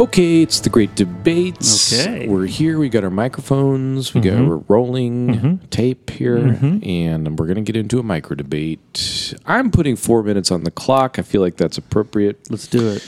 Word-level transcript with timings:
Okay, 0.00 0.40
it's 0.40 0.60
the 0.60 0.70
great 0.70 0.94
debates. 0.94 1.92
Okay. 1.92 2.26
We're 2.26 2.46
here. 2.46 2.78
We 2.78 2.88
got 2.88 3.04
our 3.04 3.10
microphones. 3.10 4.14
We 4.14 4.22
got 4.22 4.32
mm-hmm. 4.32 4.48
we're 4.48 4.64
rolling 4.66 5.28
mm-hmm. 5.28 5.66
tape 5.66 6.08
here, 6.08 6.38
mm-hmm. 6.38 6.78
and 6.82 7.38
we're 7.38 7.46
gonna 7.46 7.60
get 7.60 7.76
into 7.76 7.98
a 7.98 8.02
micro 8.02 8.34
debate. 8.34 9.34
I'm 9.44 9.70
putting 9.70 9.96
four 9.96 10.22
minutes 10.22 10.50
on 10.50 10.64
the 10.64 10.70
clock. 10.70 11.18
I 11.18 11.22
feel 11.22 11.42
like 11.42 11.58
that's 11.58 11.76
appropriate. 11.76 12.50
Let's 12.50 12.66
do 12.66 12.88
it. 12.88 13.06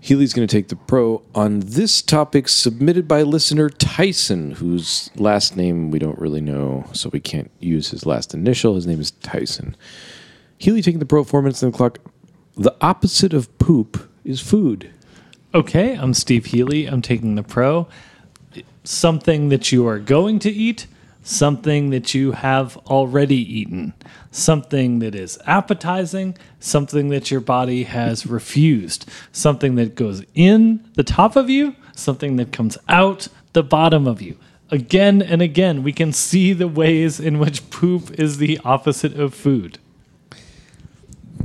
Healy's 0.00 0.32
going 0.32 0.48
to 0.48 0.52
take 0.52 0.66
the 0.66 0.74
pro 0.74 1.22
on 1.32 1.60
this 1.60 2.02
topic 2.02 2.48
submitted 2.48 3.06
by 3.06 3.22
listener 3.22 3.68
Tyson, 3.68 4.52
whose 4.52 5.10
last 5.14 5.56
name 5.56 5.92
we 5.92 6.00
don't 6.00 6.18
really 6.18 6.40
know, 6.40 6.86
so 6.92 7.08
we 7.10 7.20
can't 7.20 7.52
use 7.60 7.90
his 7.90 8.04
last 8.04 8.34
initial. 8.34 8.74
His 8.74 8.84
name 8.84 9.00
is 9.00 9.12
Tyson. 9.12 9.76
Healy 10.58 10.82
taking 10.82 10.98
the 10.98 11.06
pro, 11.06 11.22
four 11.22 11.40
minutes 11.40 11.62
on 11.62 11.70
the 11.70 11.76
clock. 11.76 11.98
The 12.56 12.74
opposite 12.80 13.32
of 13.32 13.56
poop 13.58 14.10
is 14.24 14.40
food. 14.40 14.92
Okay, 15.54 15.94
I'm 15.98 16.14
Steve 16.14 16.46
Healy. 16.46 16.86
I'm 16.86 17.02
taking 17.02 17.34
the 17.34 17.42
pro. 17.42 17.86
Something 18.84 19.50
that 19.50 19.70
you 19.70 19.86
are 19.86 19.98
going 19.98 20.38
to 20.38 20.50
eat, 20.50 20.86
something 21.22 21.90
that 21.90 22.14
you 22.14 22.32
have 22.32 22.78
already 22.86 23.36
eaten, 23.36 23.92
something 24.30 25.00
that 25.00 25.14
is 25.14 25.38
appetizing, 25.44 26.38
something 26.58 27.10
that 27.10 27.30
your 27.30 27.42
body 27.42 27.82
has 27.82 28.24
refused, 28.24 29.06
something 29.30 29.74
that 29.74 29.94
goes 29.94 30.24
in 30.34 30.88
the 30.94 31.04
top 31.04 31.36
of 31.36 31.50
you, 31.50 31.76
something 31.94 32.36
that 32.36 32.50
comes 32.50 32.78
out 32.88 33.28
the 33.52 33.62
bottom 33.62 34.06
of 34.06 34.22
you. 34.22 34.38
Again 34.70 35.20
and 35.20 35.42
again, 35.42 35.82
we 35.82 35.92
can 35.92 36.14
see 36.14 36.54
the 36.54 36.66
ways 36.66 37.20
in 37.20 37.38
which 37.38 37.68
poop 37.68 38.18
is 38.18 38.38
the 38.38 38.58
opposite 38.64 39.20
of 39.20 39.34
food. 39.34 39.78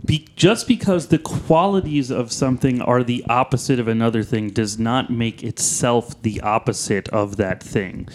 Be- 0.08 0.28
just 0.38 0.68
because 0.68 1.08
the 1.08 1.20
qualities 1.20 2.10
of 2.10 2.32
something 2.32 2.82
are 2.82 3.04
the 3.04 3.26
opposite 3.30 3.78
of 3.80 3.90
another 3.90 4.24
thing 4.24 4.50
does 4.50 4.80
not 4.80 5.10
make 5.10 5.44
itself 5.44 6.20
the 6.22 6.40
opposite 6.42 7.10
of 7.10 7.36
that 7.38 7.62
thing. 7.62 8.08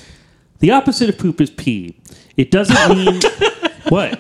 The 0.61 0.71
opposite 0.71 1.11
of 1.11 1.19
poop 1.19 1.41
is 1.41 1.51
pee. 1.51 2.01
It 2.37 2.51
doesn't 2.51 2.97
mean 2.97 3.21
what? 3.91 4.19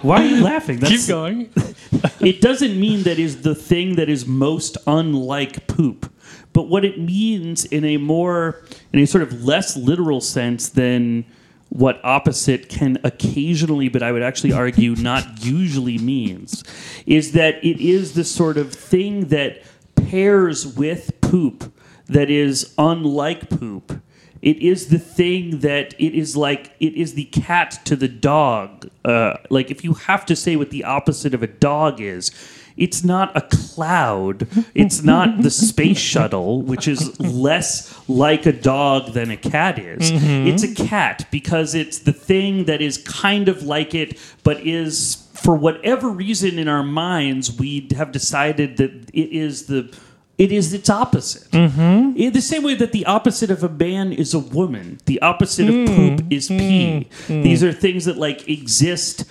Why 0.00 0.22
are 0.22 0.26
you 0.26 0.42
laughing? 0.42 0.80
Keep 0.80 1.06
going. 1.06 1.50
it 2.20 2.40
doesn't 2.40 2.80
mean 2.80 3.02
that 3.02 3.18
is 3.18 3.42
the 3.42 3.54
thing 3.54 3.96
that 3.96 4.08
is 4.08 4.26
most 4.26 4.78
unlike 4.86 5.66
poop. 5.66 6.10
But 6.54 6.68
what 6.68 6.84
it 6.84 6.98
means 6.98 7.66
in 7.66 7.84
a 7.84 7.98
more, 7.98 8.62
in 8.92 9.00
a 9.00 9.06
sort 9.06 9.22
of 9.22 9.44
less 9.44 9.76
literal 9.76 10.20
sense 10.22 10.70
than 10.70 11.26
what 11.72 12.04
opposite 12.04 12.68
can 12.68 12.98
occasionally, 13.02 13.88
but 13.88 14.02
I 14.02 14.12
would 14.12 14.22
actually 14.22 14.52
argue 14.52 14.94
not 14.94 15.42
usually 15.42 15.96
means, 15.96 16.62
is 17.06 17.32
that 17.32 17.64
it 17.64 17.80
is 17.80 18.12
the 18.12 18.24
sort 18.24 18.58
of 18.58 18.74
thing 18.74 19.28
that 19.28 19.62
pairs 19.94 20.66
with 20.66 21.18
poop 21.22 21.72
that 22.08 22.28
is 22.28 22.74
unlike 22.76 23.48
poop. 23.48 24.02
It 24.42 24.58
is 24.58 24.88
the 24.88 24.98
thing 24.98 25.60
that 25.60 25.94
it 25.98 26.14
is 26.14 26.36
like 26.36 26.72
it 26.78 26.94
is 26.94 27.14
the 27.14 27.24
cat 27.26 27.80
to 27.86 27.96
the 27.96 28.08
dog. 28.08 28.90
Uh, 29.02 29.38
like 29.48 29.70
if 29.70 29.82
you 29.82 29.94
have 29.94 30.26
to 30.26 30.36
say 30.36 30.56
what 30.56 30.70
the 30.70 30.84
opposite 30.84 31.32
of 31.32 31.42
a 31.42 31.46
dog 31.46 32.02
is, 32.02 32.32
it's 32.76 33.04
not 33.04 33.36
a 33.36 33.42
cloud. 33.42 34.48
It's 34.74 35.02
not 35.02 35.42
the 35.42 35.50
space 35.68 35.98
shuttle, 35.98 36.62
which 36.62 36.88
is 36.88 37.18
less 37.20 37.94
like 38.08 38.46
a 38.46 38.52
dog 38.52 39.12
than 39.12 39.30
a 39.30 39.36
cat 39.36 39.78
is. 39.78 40.10
Mm-hmm. 40.10 40.48
It's 40.48 40.62
a 40.62 40.74
cat 40.74 41.26
because 41.30 41.74
it's 41.74 42.00
the 42.00 42.12
thing 42.12 42.64
that 42.64 42.80
is 42.80 42.98
kind 42.98 43.48
of 43.48 43.62
like 43.62 43.94
it, 43.94 44.18
but 44.42 44.60
is 44.60 45.28
for 45.34 45.54
whatever 45.56 46.08
reason 46.08 46.58
in 46.58 46.68
our 46.68 46.84
minds 46.84 47.58
we 47.58 47.88
have 47.96 48.12
decided 48.12 48.76
that 48.76 48.92
it 49.12 49.32
is 49.32 49.66
the 49.66 49.94
it 50.38 50.50
is 50.50 50.72
its 50.72 50.88
opposite. 50.88 51.48
Mm-hmm. 51.50 52.16
In 52.16 52.32
the 52.32 52.40
same 52.40 52.62
way 52.62 52.74
that 52.74 52.92
the 52.92 53.06
opposite 53.06 53.50
of 53.50 53.62
a 53.62 53.68
man 53.68 54.12
is 54.12 54.34
a 54.34 54.38
woman, 54.38 54.98
the 55.04 55.20
opposite 55.20 55.68
of 55.68 55.74
mm. 55.74 55.86
poop 56.18 56.32
is 56.32 56.48
pee. 56.48 56.56
Mm. 56.56 57.06
Mm. 57.28 57.42
These 57.44 57.62
are 57.62 57.72
things 57.72 58.06
that 58.06 58.16
like 58.16 58.48
exist 58.48 59.24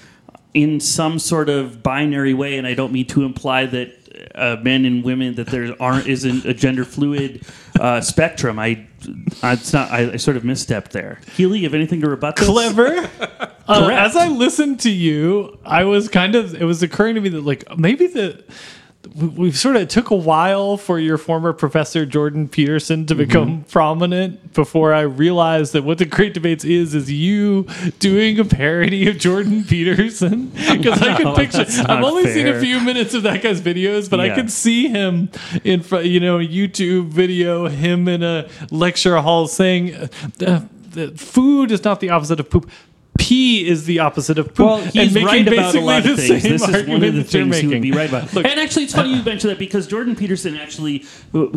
in 0.54 0.80
some 0.80 1.20
sort 1.20 1.50
of 1.50 1.82
binary 1.82 2.34
way, 2.34 2.58
and 2.58 2.68
I 2.68 2.74
don't 2.74 2.92
mean 2.92 3.08
to 3.08 3.24
imply 3.24 3.66
that 3.68 3.98
uh, 4.36 4.58
men 4.62 4.86
and 4.86 5.04
women 5.04 5.36
that 5.36 5.48
there 5.48 5.76
aren't 5.82 6.08
isn't 6.08 6.46
a 6.46 6.54
gender 6.54 6.86
fluid 6.86 7.46
uh, 7.80 8.02
spectrum. 8.02 8.60
I, 8.60 8.86
I 9.42 9.54
it's 9.54 9.74
not. 9.74 9.92
I, 9.92 10.14
I 10.14 10.18
sort 10.18 10.38
of 10.38 10.44
misstepped 10.44 10.90
there. 10.90 11.20
Healy, 11.36 11.60
you 11.60 11.66
have 11.66 11.74
anything 11.74 12.02
to 12.02 12.10
rebut 12.10 12.36
this? 12.36 12.48
clever. 12.48 13.10
Uh, 13.68 13.88
as 13.94 14.18
I 14.18 14.28
listened 14.28 14.82
to 14.82 14.90
you, 14.90 15.58
I 15.64 15.86
was 15.86 16.10
kind 16.10 16.36
of 16.36 16.54
it 16.60 16.66
was 16.66 16.84
occurring 16.84 17.16
to 17.16 17.22
me 17.22 17.30
that 17.30 17.42
like 17.46 17.64
maybe 17.78 18.08
the 18.08 18.44
we- 18.50 18.56
we've 19.16 19.58
sort 19.58 19.76
of 19.76 19.82
it 19.84 19.90
took 19.90 20.10
a 20.12 20.16
while 20.16 20.78
for 20.78 21.00
your 21.00 21.18
former 21.18 21.54
professor 21.54 22.06
Jordan 22.06 22.48
Peterson 22.48 23.06
to 23.08 23.16
become 23.16 23.64
prominent 23.66 24.54
before 24.54 24.94
I 24.94 25.02
realized 25.02 25.74
that 25.74 25.84
what 25.84 25.98
the 25.98 26.06
Great 26.06 26.34
Debates 26.34 26.64
is 26.64 26.94
is 26.94 27.12
you 27.12 27.64
doing 28.00 28.40
a 28.40 28.46
parody 28.46 29.10
of 29.10 29.18
Jordan 29.18 29.64
Peterson. 29.68 30.52
Because 30.72 31.02
I 31.02 31.18
could 31.18 31.36
picture 31.36 31.66
I've 31.90 32.04
only 32.04 32.32
seen 32.32 32.48
a 32.48 32.60
few 32.60 32.80
minutes 32.80 33.14
of 33.14 33.24
that 33.24 33.42
guy's 33.42 33.60
videos 33.62 34.10
but 34.10 34.20
I 34.20 34.28
Yeah. 34.28 34.36
could 34.36 34.52
see 34.52 34.88
him 34.88 35.30
in 35.64 35.82
front 35.82 36.06
you 36.06 36.20
know 36.20 36.40
a 36.40 36.48
YouTube 36.48 37.08
video 37.10 37.68
him 37.68 38.08
in 38.08 38.24
a 38.24 38.48
lecture 38.72 39.18
hall 39.22 39.48
saying 39.48 39.94
uh, 39.96 40.08
uh, 40.46 40.62
that 40.92 41.20
food 41.20 41.72
is 41.72 41.84
not 41.84 42.00
the 42.00 42.10
opposite 42.10 42.40
of 42.40 42.50
poop 42.50 42.70
pee 43.22 43.68
is 43.68 43.86
the 43.86 44.00
opposite 44.00 44.38
of 44.40 44.48
poop 44.48 44.66
Well, 44.66 44.78
he's 44.82 45.14
right 45.16 45.48
about 45.48 45.76
a 45.76 45.80
lot 45.80 46.06
of 46.06 46.18
things. 46.18 46.42
This 46.44 46.68
is 46.68 46.88
one 46.88 47.04
of 47.04 47.14
the 47.14 47.24
things 47.24 47.58
he 47.60 47.68
would 47.68 47.82
be 47.82 47.92
right 47.92 48.10
about. 48.10 48.34
Look, 48.34 48.46
and 48.46 48.60
actually, 48.60 48.84
it's 48.86 48.94
funny 48.96 49.16
you 49.16 49.24
mentioned 49.24 49.52
that 49.52 49.60
because 49.60 49.86
Jordan 49.88 50.16
Peterson 50.16 50.56
actually 50.58 51.06
uh, 51.34 51.48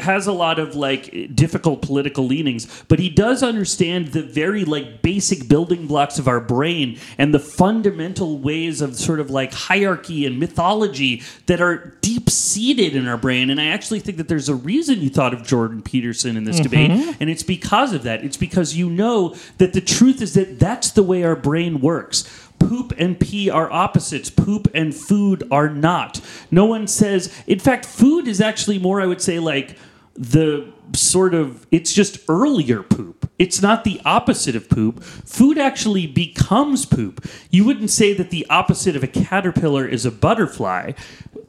has 0.00 0.26
a 0.26 0.32
lot 0.32 0.58
of 0.58 0.74
like 0.74 1.34
difficult 1.34 1.82
political 1.82 2.26
leanings, 2.26 2.84
but 2.88 2.98
he 2.98 3.08
does 3.08 3.42
understand 3.42 4.08
the 4.08 4.22
very 4.22 4.64
like 4.64 5.02
basic 5.02 5.48
building 5.48 5.86
blocks 5.86 6.18
of 6.18 6.28
our 6.28 6.40
brain 6.40 6.98
and 7.18 7.32
the 7.32 7.38
fundamental 7.38 8.38
ways 8.38 8.80
of 8.80 8.94
sort 8.96 9.18
of 9.20 9.30
like 9.30 9.52
hierarchy 9.52 10.26
and 10.26 10.38
mythology 10.38 11.22
that 11.46 11.60
are 11.60 11.96
deep 12.02 12.28
seated 12.30 12.94
in 12.94 13.08
our 13.08 13.16
brain. 13.16 13.50
And 13.50 13.60
I 13.60 13.66
actually 13.66 14.00
think 14.00 14.18
that 14.18 14.28
there's 14.28 14.48
a 14.48 14.54
reason 14.54 15.00
you 15.00 15.08
thought 15.10 15.32
of 15.32 15.42
Jordan 15.42 15.82
Peterson 15.82 16.36
in 16.36 16.44
this 16.44 16.52
Mm-hmm. 16.60 16.62
debate, 16.62 17.16
and 17.18 17.30
it's 17.30 17.42
because 17.42 17.92
of 17.94 18.02
that. 18.02 18.22
It's 18.24 18.36
because 18.36 18.76
you 18.76 18.90
know 18.90 19.34
that 19.58 19.72
the 19.72 19.80
truth 19.80 20.20
is 20.20 20.34
that 20.34 20.58
that 20.60 20.81
that's 20.82 20.90
the 20.90 21.02
way 21.04 21.22
our 21.22 21.36
brain 21.36 21.80
works. 21.80 22.28
Poop 22.58 22.92
and 22.98 23.20
pee 23.20 23.48
are 23.48 23.70
opposites. 23.70 24.30
Poop 24.30 24.66
and 24.74 24.92
food 24.92 25.46
are 25.48 25.68
not. 25.68 26.20
No 26.50 26.64
one 26.64 26.88
says, 26.88 27.32
in 27.46 27.60
fact, 27.60 27.86
food 27.86 28.26
is 28.26 28.40
actually 28.40 28.80
more, 28.80 29.00
I 29.00 29.06
would 29.06 29.22
say, 29.22 29.38
like 29.38 29.78
the 30.14 30.72
sort 30.96 31.34
of, 31.34 31.68
it's 31.70 31.92
just 31.92 32.18
earlier 32.28 32.82
poop. 32.82 33.30
It's 33.38 33.62
not 33.62 33.84
the 33.84 34.00
opposite 34.04 34.56
of 34.56 34.68
poop. 34.68 35.04
Food 35.04 35.56
actually 35.56 36.08
becomes 36.08 36.84
poop. 36.84 37.24
You 37.50 37.64
wouldn't 37.64 37.90
say 37.90 38.12
that 38.14 38.30
the 38.30 38.44
opposite 38.50 38.96
of 38.96 39.04
a 39.04 39.08
caterpillar 39.08 39.86
is 39.86 40.04
a 40.04 40.10
butterfly. 40.10 40.92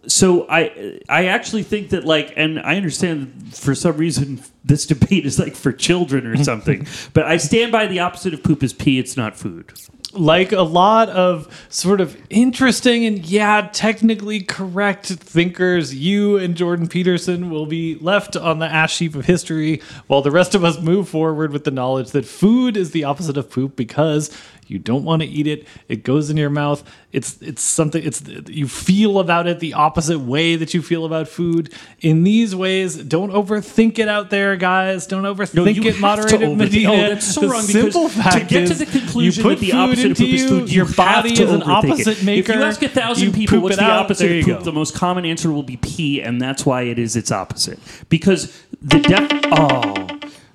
So 0.07 0.45
I 0.49 0.99
I 1.07 1.25
actually 1.27 1.63
think 1.63 1.89
that 1.89 2.03
like 2.05 2.33
and 2.35 2.59
I 2.59 2.75
understand 2.75 3.55
for 3.55 3.73
some 3.75 3.97
reason 3.97 4.41
this 4.65 4.85
debate 4.85 5.25
is 5.25 5.39
like 5.39 5.55
for 5.55 5.71
children 5.71 6.25
or 6.27 6.41
something. 6.43 6.87
but 7.13 7.25
I 7.25 7.37
stand 7.37 7.71
by 7.71 7.85
the 7.87 7.99
opposite 7.99 8.33
of 8.33 8.43
poop 8.43 8.63
is 8.63 8.73
pee, 8.73 8.99
it's 8.99 9.15
not 9.17 9.35
food. 9.37 9.73
like 10.13 10.51
a 10.51 10.61
lot 10.61 11.09
of 11.09 11.47
sort 11.69 11.99
of 11.99 12.15
interesting 12.29 13.03
and 13.05 13.25
yeah, 13.25 13.67
technically 13.73 14.41
correct 14.41 15.07
thinkers, 15.07 15.95
you 15.95 16.37
and 16.37 16.55
Jordan 16.55 16.87
Peterson 16.87 17.49
will 17.49 17.65
be 17.65 17.95
left 17.95 18.35
on 18.35 18.59
the 18.59 18.67
ash 18.67 18.99
heap 18.99 19.15
of 19.15 19.25
history 19.25 19.81
while 20.07 20.21
the 20.21 20.31
rest 20.31 20.53
of 20.53 20.63
us 20.63 20.79
move 20.79 21.09
forward 21.09 21.51
with 21.51 21.63
the 21.63 21.71
knowledge 21.71 22.11
that 22.11 22.25
food 22.25 22.77
is 22.77 22.91
the 22.91 23.03
opposite 23.03 23.37
of 23.37 23.49
poop 23.49 23.75
because 23.75 24.29
you 24.73 24.79
don't 24.79 25.03
want 25.03 25.21
to 25.21 25.27
eat 25.27 25.45
it. 25.45 25.67
It 25.87 26.03
goes 26.03 26.29
in 26.31 26.37
your 26.37 26.49
mouth. 26.49 26.83
It's 27.11 27.39
it's 27.41 27.61
something 27.61 28.03
it's 28.03 28.23
you 28.47 28.67
feel 28.67 29.19
about 29.19 29.45
it 29.45 29.59
the 29.59 29.75
opposite 29.75 30.19
way 30.19 30.55
that 30.55 30.73
you 30.73 30.81
feel 30.81 31.05
about 31.05 31.27
food. 31.27 31.71
In 32.01 32.23
these 32.23 32.55
ways, 32.55 32.95
don't 32.97 33.31
overthink 33.31 33.99
it 33.99 34.07
out 34.07 34.31
there, 34.31 34.57
guys. 34.57 35.05
Don't 35.05 35.23
overthink 35.23 35.75
you 35.75 35.83
it, 35.83 35.93
have 35.93 36.01
moderated 36.01 36.39
to 36.39 36.45
overthink- 36.47 36.57
Medina. 36.57 36.91
Oh, 36.91 36.97
that's 36.97 37.33
so 37.33 37.41
the 37.41 37.47
wrong, 37.49 37.67
because 37.67 37.93
simple 37.93 38.09
to 38.09 38.15
fact 38.15 38.49
get 38.49 38.67
to 38.67 38.73
the 38.73 38.85
conclusion 38.87 39.43
you 39.45 39.49
put 39.49 39.59
that 39.59 39.65
the 39.65 39.71
food 39.71 39.77
opposite 39.79 40.05
of 40.05 40.09
into 40.11 40.23
poop 40.23 40.33
is 40.33 40.49
food, 40.49 40.71
your 40.73 40.85
have 40.85 40.95
body 40.95 41.33
is 41.33 41.39
an 41.39 41.61
overthink 41.61 41.83
it. 41.83 41.91
opposite 41.91 42.23
maker. 42.23 42.51
If 42.51 42.57
you 42.57 42.63
ask 42.63 42.81
a 42.81 42.89
thousand 42.89 43.33
people 43.33 43.59
what's 43.61 43.77
the 43.77 43.83
out, 43.83 44.05
opposite 44.05 44.27
there 44.27 44.39
of 44.39 44.45
poop, 44.45 44.57
go. 44.59 44.63
the 44.65 44.71
most 44.71 44.95
common 44.95 45.23
answer 45.25 45.51
will 45.51 45.63
be 45.63 45.77
pee, 45.77 46.19
and 46.21 46.41
that's 46.41 46.65
why 46.65 46.81
it 46.81 46.97
is 46.97 47.15
its 47.15 47.31
opposite. 47.31 47.77
Because 48.09 48.59
the 48.81 48.99
def 48.99 49.29
oh 49.51 49.93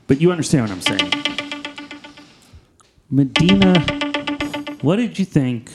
but 0.08 0.20
you 0.20 0.32
understand 0.32 0.68
what 0.68 0.72
I'm 0.72 0.80
saying. 0.80 1.12
Medina, 3.10 3.97
what 4.82 4.96
did 4.96 5.18
you 5.18 5.24
think? 5.24 5.70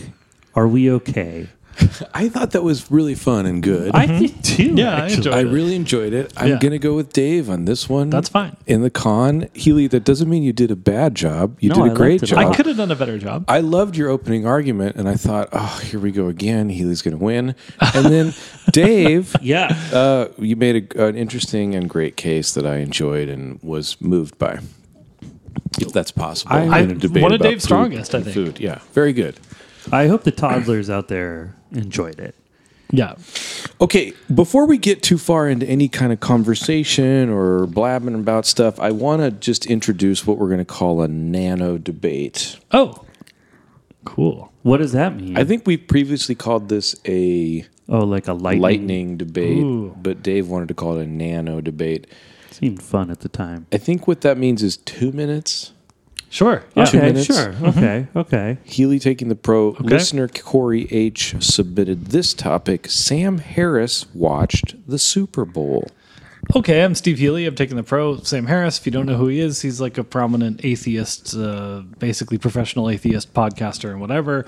Are 0.56 0.68
we 0.68 0.92
okay? 0.92 1.48
I 2.14 2.30
thought 2.30 2.52
that 2.52 2.62
was 2.62 2.92
really 2.92 3.16
fun 3.16 3.48
and 3.48 3.64
good. 3.64 3.96
I 3.96 4.06
did 4.06 4.44
too. 4.44 4.76
Yeah, 4.76 4.92
I 4.96 5.00
actually. 5.06 5.16
enjoyed 5.18 5.34
I 5.34 5.42
really 5.42 5.76
enjoyed 5.76 6.14
it. 6.14 6.32
I'm 6.38 6.48
Yeah. 6.50 6.60
gonna 6.60 6.78
go 6.78 6.96
with 6.96 7.12
Dave 7.14 7.50
on 7.50 7.66
this 7.66 7.90
one. 7.90 8.12
That's 8.12 8.30
fine. 8.30 8.56
In 8.68 8.84
the 8.84 8.92
con, 8.92 9.48
Healy, 9.56 9.88
that 9.88 10.04
doesn't 10.04 10.30
mean 10.30 10.44
you 10.44 10.54
did 10.54 10.70
a 10.70 10.76
bad 10.76 11.16
job. 11.16 11.58
You 11.60 11.70
No, 11.70 11.76
did 11.76 11.84
I 11.86 11.88
a 11.88 11.96
great 11.96 12.22
it 12.22 12.24
a 12.24 12.26
job. 12.28 12.38
lot. 12.44 12.54
I 12.54 12.56
could 12.56 12.68
have 12.68 12.78
done 12.78 12.92
a 12.92 12.96
better 12.96 13.18
job. 13.18 13.46
I 13.48 13.62
loved 13.62 13.98
your 13.98 14.10
opening 14.10 14.46
argument, 14.46 14.98
and 14.98 15.10
I 15.10 15.16
thought, 15.16 15.50
oh, 15.52 15.82
here 15.84 16.00
we 16.00 16.12
go 16.12 16.28
again. 16.28 16.70
Healy's 16.70 17.02
going 17.02 17.18
to 17.18 17.24
win. 17.24 17.56
And 17.96 18.06
then 18.06 18.34
Dave, 18.72 19.36
Yeah. 19.42 19.76
uh, 19.92 20.28
you 20.38 20.56
made 20.56 20.94
a, 20.96 21.08
an 21.08 21.16
interesting 21.16 21.74
and 21.74 21.90
great 21.90 22.16
case 22.18 22.54
that 22.54 22.68
I 22.68 22.78
enjoyed 22.78 23.30
and 23.30 23.58
was 23.64 23.98
moved 24.00 24.38
by. 24.38 24.60
If 25.80 25.92
that's 25.94 26.12
possible. 26.12 26.54
I- 26.54 26.80
in 26.82 26.92
a 26.92 26.96
debate 26.96 27.24
one 27.24 27.32
of 27.34 27.42
about 27.42 27.50
Dave's 27.50 27.64
food 27.64 27.68
strongest, 27.68 28.16
I 28.16 28.22
think. 28.22 28.34
Food, 28.34 28.60
yeah, 28.60 28.80
very 28.94 29.14
good. 29.14 29.40
I 29.92 30.08
hope 30.08 30.24
the 30.24 30.32
toddlers 30.32 30.90
out 30.90 31.08
there 31.10 31.56
enjoyed 31.72 32.20
it. 32.20 32.36
Yeah. 32.92 33.16
Okay, 33.82 34.14
before 34.34 34.68
we 34.68 34.78
get 34.78 35.02
too 35.02 35.18
far 35.18 35.50
into 35.50 35.66
any 35.68 35.88
kind 35.88 36.14
of 36.14 36.20
conversation 36.20 37.28
or 37.30 37.66
blabbing 37.66 38.14
about 38.14 38.46
stuff, 38.46 38.80
I 38.80 38.92
want 38.92 39.22
to 39.24 39.32
just 39.32 39.66
introduce 39.66 40.28
what 40.28 40.38
we're 40.38 40.48
going 40.48 40.60
to 40.60 40.66
call 40.66 41.02
a 41.02 41.08
nano 41.08 41.80
debate. 41.80 42.60
Oh, 42.72 43.04
cool. 44.06 44.52
What 44.62 44.78
does 44.78 44.92
that 44.92 45.16
mean? 45.16 45.36
I 45.38 45.44
think 45.44 45.66
we've 45.66 45.86
previously 45.88 46.36
called 46.36 46.70
this 46.70 46.96
a 47.08 47.66
oh, 47.90 48.06
like 48.06 48.28
a 48.28 48.34
lightning. 48.34 48.62
lightning 48.62 49.18
debate, 49.18 49.58
Ooh. 49.58 49.96
but 50.02 50.24
Dave 50.24 50.48
wanted 50.48 50.68
to 50.70 50.74
call 50.74 50.98
it 50.98 51.04
a 51.04 51.08
nano 51.08 51.62
debate. 51.62 52.08
Seemed 52.52 52.82
fun 52.84 53.10
at 53.10 53.22
the 53.22 53.30
time. 53.30 53.66
I 53.72 53.78
think 53.78 54.08
what 54.08 54.22
that 54.22 54.38
means 54.38 54.62
is 54.62 54.78
two 54.78 55.12
minutes. 55.12 55.74
Sure. 56.30 56.64
Yeah. 56.76 56.86
Two 56.86 56.98
okay, 56.98 57.08
minutes. 57.08 57.26
sure. 57.28 57.54
Okay, 57.64 58.08
okay. 58.16 58.58
Healy 58.64 58.98
taking 58.98 59.30
the 59.30 59.36
pro. 59.36 59.76
Listener 59.80 60.28
Corey 60.28 60.88
H 60.90 61.36
submitted 61.40 62.08
this 62.08 62.34
topic. 62.34 62.90
Sam 62.90 63.38
Harris 63.38 64.08
watched 64.16 64.76
the 64.88 64.98
Super 64.98 65.46
Bowl. 65.46 65.90
Okay, 66.56 66.84
I'm 66.84 66.94
Steve 66.94 67.20
Healy. 67.20 67.46
I'm 67.46 67.56
taking 67.56 67.78
the 67.78 67.84
pro. 67.84 68.18
Sam 68.18 68.48
Harris. 68.48 68.80
If 68.80 68.86
you 68.86 68.92
don't 68.92 69.06
know 69.06 69.16
who 69.16 69.28
he 69.28 69.40
is, 69.40 69.62
he's 69.62 69.80
like 69.80 69.98
a 69.98 70.04
prominent 70.04 70.66
atheist, 70.66 71.36
uh, 71.36 71.84
basically 72.00 72.38
professional 72.38 72.90
atheist 72.90 73.34
podcaster 73.34 73.92
and 73.92 74.02
whatever. 74.02 74.46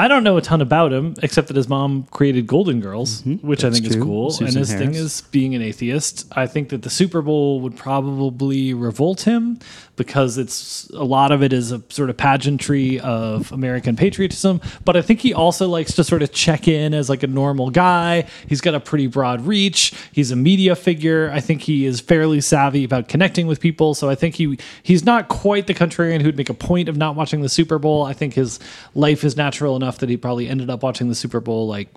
I 0.00 0.06
don't 0.06 0.22
know 0.22 0.36
a 0.36 0.40
ton 0.40 0.60
about 0.60 0.92
him 0.92 1.16
except 1.24 1.48
that 1.48 1.56
his 1.56 1.68
mom 1.68 2.04
created 2.12 2.46
Golden 2.46 2.80
Girls, 2.80 3.22
mm-hmm. 3.22 3.44
which 3.44 3.64
I 3.64 3.68
that's 3.68 3.80
think 3.80 3.92
is 3.92 4.00
cool. 4.00 4.30
Susan 4.30 4.46
and 4.46 4.56
his 4.56 4.72
thing 4.72 4.94
is 4.94 5.22
being 5.32 5.56
an 5.56 5.62
atheist. 5.62 6.32
I 6.36 6.46
think 6.46 6.68
that 6.68 6.82
the 6.82 6.90
Super 6.90 7.20
Bowl 7.20 7.60
would 7.62 7.76
probably 7.76 8.74
revolt 8.74 9.22
him 9.22 9.58
because 9.96 10.38
it's 10.38 10.88
a 10.90 11.02
lot 11.02 11.32
of 11.32 11.42
it 11.42 11.52
is 11.52 11.72
a 11.72 11.82
sort 11.88 12.10
of 12.10 12.16
pageantry 12.16 13.00
of 13.00 13.50
American 13.50 13.96
patriotism. 13.96 14.60
But 14.84 14.96
I 14.96 15.02
think 15.02 15.18
he 15.18 15.34
also 15.34 15.66
likes 15.66 15.94
to 15.94 16.04
sort 16.04 16.22
of 16.22 16.32
check 16.32 16.68
in 16.68 16.94
as 16.94 17.10
like 17.10 17.24
a 17.24 17.26
normal 17.26 17.70
guy. 17.70 18.28
He's 18.46 18.60
got 18.60 18.76
a 18.76 18.80
pretty 18.80 19.08
broad 19.08 19.44
reach. 19.44 19.92
He's 20.12 20.30
a 20.30 20.36
media 20.36 20.76
figure. 20.76 21.28
I 21.32 21.40
think 21.40 21.62
he 21.62 21.84
is 21.84 22.00
fairly 22.00 22.40
savvy 22.40 22.84
about 22.84 23.08
connecting 23.08 23.48
with 23.48 23.58
people. 23.58 23.94
So 23.94 24.08
I 24.08 24.14
think 24.14 24.36
he 24.36 24.60
he's 24.84 25.04
not 25.04 25.26
quite 25.26 25.66
the 25.66 25.74
contrarian 25.74 26.22
who'd 26.22 26.36
make 26.36 26.50
a 26.50 26.54
point 26.54 26.88
of 26.88 26.96
not 26.96 27.16
watching 27.16 27.40
the 27.40 27.48
Super 27.48 27.80
Bowl. 27.80 28.04
I 28.04 28.12
think 28.12 28.34
his 28.34 28.60
life 28.94 29.24
is 29.24 29.36
natural 29.36 29.74
enough 29.74 29.87
that 29.96 30.10
he 30.10 30.18
probably 30.18 30.48
ended 30.48 30.68
up 30.68 30.82
watching 30.82 31.08
the 31.08 31.14
Super 31.14 31.40
Bowl 31.40 31.66
like 31.66 31.88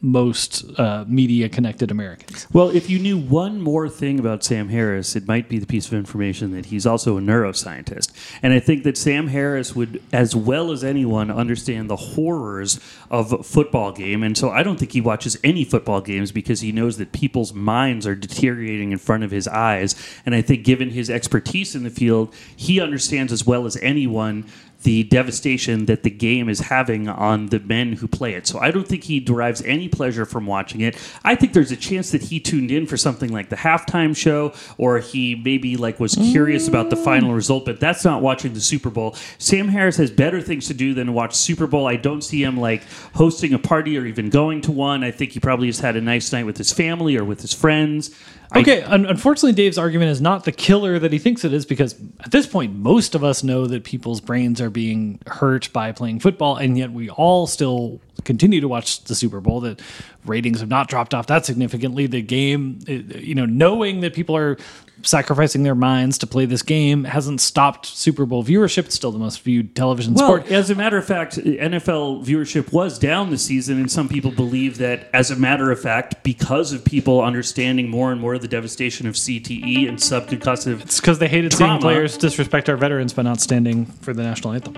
most 0.00 0.64
uh, 0.78 1.04
media 1.06 1.48
connected 1.48 1.90
Americans. 1.90 2.46
Well, 2.52 2.70
if 2.70 2.90
you 2.90 2.98
knew 2.98 3.16
one 3.16 3.60
more 3.60 3.88
thing 3.88 4.18
about 4.18 4.42
Sam 4.42 4.68
Harris, 4.68 5.14
it 5.14 5.28
might 5.28 5.48
be 5.48 5.58
the 5.58 5.66
piece 5.66 5.86
of 5.86 5.94
information 5.94 6.52
that 6.52 6.66
he's 6.66 6.86
also 6.86 7.16
a 7.16 7.20
neuroscientist. 7.20 8.10
And 8.42 8.52
I 8.52 8.60
think 8.60 8.82
that 8.84 8.96
Sam 8.96 9.28
Harris 9.28 9.76
would, 9.76 10.02
as 10.12 10.34
well 10.34 10.72
as 10.72 10.82
anyone, 10.82 11.30
understand 11.30 11.88
the 11.88 11.96
horrors 11.96 12.80
of 13.10 13.32
a 13.32 13.42
football 13.42 13.92
game. 13.92 14.22
And 14.22 14.36
so 14.36 14.50
I 14.50 14.62
don't 14.62 14.78
think 14.78 14.92
he 14.92 15.00
watches 15.00 15.38
any 15.44 15.64
football 15.64 16.00
games 16.00 16.32
because 16.32 16.60
he 16.60 16.72
knows 16.72 16.98
that 16.98 17.12
people's 17.12 17.54
minds 17.54 18.06
are 18.06 18.14
deteriorating 18.14 18.92
in 18.92 18.98
front 18.98 19.24
of 19.24 19.30
his 19.30 19.46
eyes. 19.46 19.94
And 20.26 20.34
I 20.34 20.42
think, 20.42 20.64
given 20.64 20.90
his 20.90 21.08
expertise 21.08 21.74
in 21.74 21.84
the 21.84 21.90
field, 21.90 22.34
he 22.56 22.80
understands 22.80 23.32
as 23.32 23.46
well 23.46 23.64
as 23.66 23.76
anyone 23.76 24.46
the 24.82 25.02
devastation 25.04 25.86
that 25.86 26.04
the 26.04 26.10
game 26.10 26.48
is 26.48 26.60
having 26.60 27.08
on 27.08 27.46
the 27.46 27.58
men 27.58 27.94
who 27.94 28.06
play 28.06 28.34
it. 28.34 28.46
So 28.46 28.60
I 28.60 28.70
don't 28.70 28.86
think 28.86 29.04
he 29.04 29.18
derives 29.18 29.60
any 29.62 29.88
pleasure 29.88 30.24
from 30.24 30.46
watching 30.46 30.80
it. 30.80 30.96
I 31.24 31.34
think 31.34 31.52
there's 31.52 31.72
a 31.72 31.76
chance 31.76 32.12
that 32.12 32.22
he 32.22 32.38
tuned 32.38 32.70
in 32.70 32.86
for 32.86 32.96
something 32.96 33.32
like 33.32 33.48
the 33.48 33.56
halftime 33.56 34.16
show 34.16 34.54
or 34.76 34.98
he 35.00 35.34
maybe 35.34 35.76
like 35.76 35.98
was 35.98 36.14
curious 36.14 36.68
about 36.68 36.90
the 36.90 36.96
mm. 36.96 37.04
final 37.04 37.34
result, 37.34 37.64
but 37.64 37.80
that's 37.80 38.04
not 38.04 38.22
watching 38.22 38.54
the 38.54 38.60
Super 38.60 38.90
Bowl. 38.90 39.16
Sam 39.38 39.68
Harris 39.68 39.96
has 39.96 40.10
better 40.10 40.40
things 40.40 40.68
to 40.68 40.74
do 40.74 40.94
than 40.94 41.12
watch 41.12 41.34
Super 41.34 41.66
Bowl. 41.66 41.86
I 41.86 41.96
don't 41.96 42.22
see 42.22 42.42
him 42.42 42.56
like 42.56 42.84
hosting 43.14 43.54
a 43.54 43.58
party 43.58 43.98
or 43.98 44.06
even 44.06 44.30
going 44.30 44.60
to 44.62 44.72
one. 44.72 45.02
I 45.02 45.10
think 45.10 45.32
he 45.32 45.40
probably 45.40 45.66
just 45.66 45.80
had 45.80 45.96
a 45.96 46.00
nice 46.00 46.32
night 46.32 46.46
with 46.46 46.56
his 46.56 46.72
family 46.72 47.16
or 47.16 47.24
with 47.24 47.40
his 47.40 47.52
friends. 47.52 48.14
I- 48.50 48.60
Okay, 48.60 48.82
un- 48.82 49.04
unfortunately, 49.06 49.52
Dave's 49.52 49.76
argument 49.78 50.10
is 50.10 50.20
not 50.20 50.44
the 50.44 50.52
killer 50.52 50.98
that 50.98 51.12
he 51.12 51.18
thinks 51.18 51.44
it 51.44 51.52
is 51.52 51.66
because 51.66 51.94
at 52.20 52.30
this 52.30 52.46
point, 52.46 52.74
most 52.74 53.14
of 53.14 53.22
us 53.22 53.44
know 53.44 53.66
that 53.66 53.84
people's 53.84 54.20
brains 54.22 54.60
are 54.60 54.70
being 54.70 55.18
hurt 55.26 55.70
by 55.72 55.92
playing 55.92 56.20
football, 56.20 56.56
and 56.56 56.78
yet 56.78 56.90
we 56.92 57.10
all 57.10 57.46
still 57.46 58.00
continue 58.24 58.60
to 58.60 58.68
watch 58.68 59.04
the 59.04 59.14
Super 59.14 59.40
Bowl. 59.40 59.60
That 59.60 59.80
ratings 60.24 60.60
have 60.60 60.68
not 60.68 60.88
dropped 60.88 61.12
off 61.14 61.26
that 61.28 61.44
significantly. 61.46 62.06
The 62.06 62.22
game, 62.22 62.78
uh, 62.88 62.92
you 63.18 63.34
know, 63.34 63.44
knowing 63.46 64.00
that 64.00 64.14
people 64.14 64.36
are 64.36 64.56
sacrificing 65.02 65.62
their 65.62 65.76
minds 65.76 66.18
to 66.18 66.26
play 66.26 66.44
this 66.44 66.60
game 66.62 67.04
hasn't 67.04 67.40
stopped 67.40 67.86
Super 67.86 68.26
Bowl 68.26 68.42
viewership. 68.42 68.86
It's 68.86 68.96
still 68.96 69.12
the 69.12 69.18
most 69.18 69.40
viewed 69.42 69.76
television 69.76 70.14
Well, 70.14 70.26
sport. 70.26 70.50
as 70.50 70.70
a 70.70 70.74
matter 70.74 70.98
of 70.98 71.04
fact, 71.04 71.36
NFL 71.38 72.24
viewership 72.26 72.72
was 72.72 72.98
down 72.98 73.30
this 73.30 73.44
season, 73.44 73.78
and 73.78 73.88
some 73.88 74.08
people 74.08 74.32
believe 74.32 74.78
that, 74.78 75.08
as 75.14 75.30
a 75.30 75.36
matter 75.36 75.70
of 75.70 75.80
fact, 75.80 76.24
because 76.24 76.72
of 76.72 76.84
people 76.84 77.22
understanding 77.22 77.88
more 77.88 78.10
and 78.10 78.20
more 78.20 78.37
the 78.38 78.48
devastation 78.48 79.06
of 79.06 79.14
CTE 79.14 79.88
and 79.88 79.98
subconcussive. 79.98 80.80
It's 80.82 81.00
because 81.00 81.18
they 81.18 81.28
hated 81.28 81.52
Trauma. 81.52 81.72
seeing 81.74 81.80
players 81.80 82.16
disrespect 82.16 82.68
our 82.68 82.76
veterans 82.76 83.12
by 83.12 83.22
not 83.22 83.40
standing 83.40 83.86
for 83.86 84.12
the 84.14 84.22
national 84.22 84.54
anthem. 84.54 84.74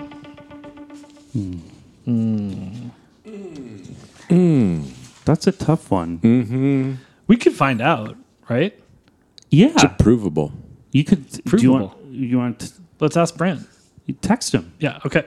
Hmm. 1.33 2.89
Hmm. 4.29 4.83
That's 5.25 5.47
a 5.47 5.51
tough 5.51 5.91
one. 5.91 6.19
Mm-hmm. 6.19 6.93
We 7.27 7.37
could 7.37 7.53
find 7.53 7.81
out, 7.81 8.15
right? 8.49 8.77
Yeah, 9.49 9.73
Provable. 9.99 10.51
you 10.91 11.03
could. 11.03 11.27
Do 11.29 11.37
you 11.37 11.43
Provable. 11.43 11.87
want? 11.87 12.05
You 12.11 12.37
want? 12.37 12.73
Let's 12.99 13.17
ask 13.17 13.35
Brent. 13.35 13.67
You 14.05 14.13
text 14.21 14.53
him. 14.53 14.71
Yeah, 14.79 14.99
okay. 15.05 15.25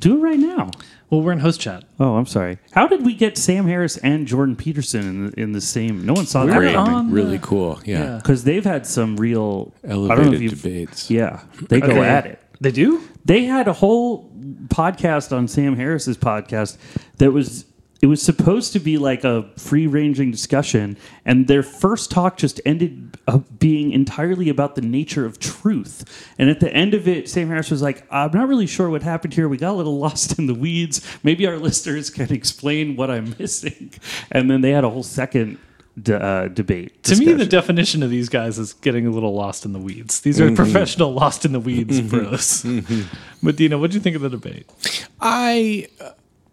Do 0.00 0.16
it 0.16 0.20
right 0.20 0.38
now. 0.38 0.70
Well, 1.10 1.22
we're 1.22 1.32
in 1.32 1.38
host 1.38 1.60
chat. 1.60 1.84
Oh, 1.98 2.16
I'm 2.16 2.26
sorry. 2.26 2.58
How 2.72 2.86
did 2.86 3.04
we 3.04 3.14
get 3.14 3.38
Sam 3.38 3.66
Harris 3.66 3.96
and 3.98 4.26
Jordan 4.26 4.56
Peterson 4.56 5.00
in 5.08 5.26
the, 5.26 5.40
in 5.40 5.52
the 5.52 5.60
same? 5.60 6.04
No 6.04 6.12
one 6.12 6.26
saw 6.26 6.44
that 6.44 6.56
Great. 6.58 6.74
on 6.76 7.10
really 7.10 7.38
the- 7.38 7.46
cool. 7.46 7.80
Yeah. 7.84 7.98
Yeah. 8.02 8.16
because 8.18 8.44
they've 8.44 8.64
had 8.64 8.86
some 8.86 9.16
real 9.16 9.72
I 9.84 9.88
don't 9.88 9.98
know 10.06 10.12
if 10.12 10.18
Elevated 10.20 10.50
debates. 10.62 11.10
Yeah, 11.10 11.40
they 11.68 11.80
go 11.80 11.88
Okay. 11.88 12.00
at 12.04 12.26
it. 12.26 12.42
They 12.60 12.72
do? 12.72 13.00
they 13.24 13.44
had 13.44 13.68
a 13.68 13.72
whole 13.72 14.30
podcast 14.68 15.34
on 15.36 15.48
Sam 15.48 15.76
Harris's 15.76 16.16
podcast 16.18 16.76
that 17.18 17.32
was 17.32 17.64
it 18.00 18.06
was 18.06 18.22
supposed 18.22 18.72
to 18.74 18.78
be 18.78 18.96
like 18.96 19.24
a 19.24 19.42
free 19.56 19.86
ranging 19.86 20.30
discussion, 20.30 20.96
and 21.24 21.48
their 21.48 21.62
first 21.62 22.10
talk 22.10 22.36
just 22.36 22.60
ended 22.64 23.18
up 23.26 23.58
being 23.58 23.90
entirely 23.92 24.48
about 24.48 24.76
the 24.76 24.80
nature 24.82 25.26
of 25.26 25.40
truth. 25.40 26.04
And 26.38 26.48
at 26.48 26.60
the 26.60 26.72
end 26.72 26.94
of 26.94 27.08
it, 27.08 27.28
Sam 27.28 27.48
Harris 27.48 27.70
was 27.70 27.82
like, 27.82 28.06
"I'm 28.10 28.30
not 28.32 28.46
really 28.46 28.66
sure 28.66 28.88
what 28.88 29.02
happened 29.02 29.34
here. 29.34 29.48
We 29.48 29.56
got 29.56 29.72
a 29.72 29.78
little 29.78 29.98
lost 30.06 30.38
in 30.38 30.46
the 30.46 30.54
weeds. 30.54 31.00
Maybe 31.24 31.46
our 31.46 31.56
listeners 31.68 32.10
can 32.10 32.32
explain 32.32 32.94
what 32.94 33.10
I'm 33.10 33.34
missing." 33.38 33.92
And 34.30 34.50
then 34.50 34.60
they 34.60 34.70
had 34.70 34.84
a 34.84 34.90
whole 34.90 35.02
second. 35.02 35.58
D- 36.00 36.12
uh, 36.12 36.46
debate. 36.46 37.02
To 37.02 37.16
me, 37.16 37.32
the 37.32 37.44
definition 37.44 38.04
of 38.04 38.10
these 38.10 38.28
guys 38.28 38.56
is 38.56 38.72
getting 38.72 39.08
a 39.08 39.10
little 39.10 39.34
lost 39.34 39.64
in 39.64 39.72
the 39.72 39.80
weeds. 39.80 40.20
These 40.20 40.40
are 40.40 40.54
professional 40.54 41.12
lost 41.12 41.44
in 41.44 41.50
the 41.50 41.58
weeds 41.58 42.00
bros. 42.00 42.64
Medina, 43.42 43.78
what 43.78 43.90
do 43.90 43.96
you 43.96 44.00
think 44.00 44.14
of 44.14 44.22
the 44.22 44.28
debate? 44.28 44.70
I 45.20 45.88
uh, 46.00 46.10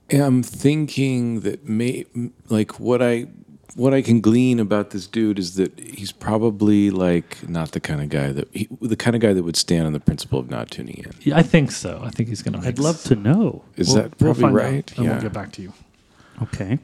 am 0.09 0.43
thinking 0.43 1.41
that 1.41 1.67
may 1.67 2.05
like 2.49 2.79
what 2.79 3.01
I 3.01 3.27
what 3.75 3.93
I 3.93 4.01
can 4.01 4.21
glean 4.21 4.59
about 4.59 4.91
this 4.91 5.05
dude 5.05 5.37
is 5.37 5.55
that 5.55 5.77
he's 5.77 6.11
probably 6.13 6.89
like 6.89 7.47
not 7.49 7.71
the 7.71 7.81
kind 7.81 8.01
of 8.01 8.09
guy 8.09 8.31
that 8.31 8.47
he, 8.53 8.69
the 8.81 8.95
kind 8.95 9.15
of 9.15 9.21
guy 9.21 9.33
that 9.33 9.43
would 9.43 9.57
stand 9.57 9.85
on 9.85 9.93
the 9.93 9.99
principle 9.99 10.39
of 10.39 10.49
not 10.49 10.71
tuning 10.71 10.97
in. 10.97 11.11
Yeah, 11.21 11.37
I 11.37 11.43
think 11.43 11.71
so. 11.71 12.01
I 12.03 12.09
think 12.09 12.29
he's 12.29 12.41
going 12.41 12.59
to. 12.59 12.65
I'd 12.65 12.79
love 12.79 13.03
to 13.03 13.15
know. 13.15 13.63
Is 13.75 13.93
that 13.93 14.17
probably 14.17 14.45
right? 14.45 14.97
and 14.97 15.07
we'll 15.07 15.21
get 15.21 15.33
back 15.33 15.51
to 15.53 15.61
you. 15.61 15.73
Okay. 16.41 16.79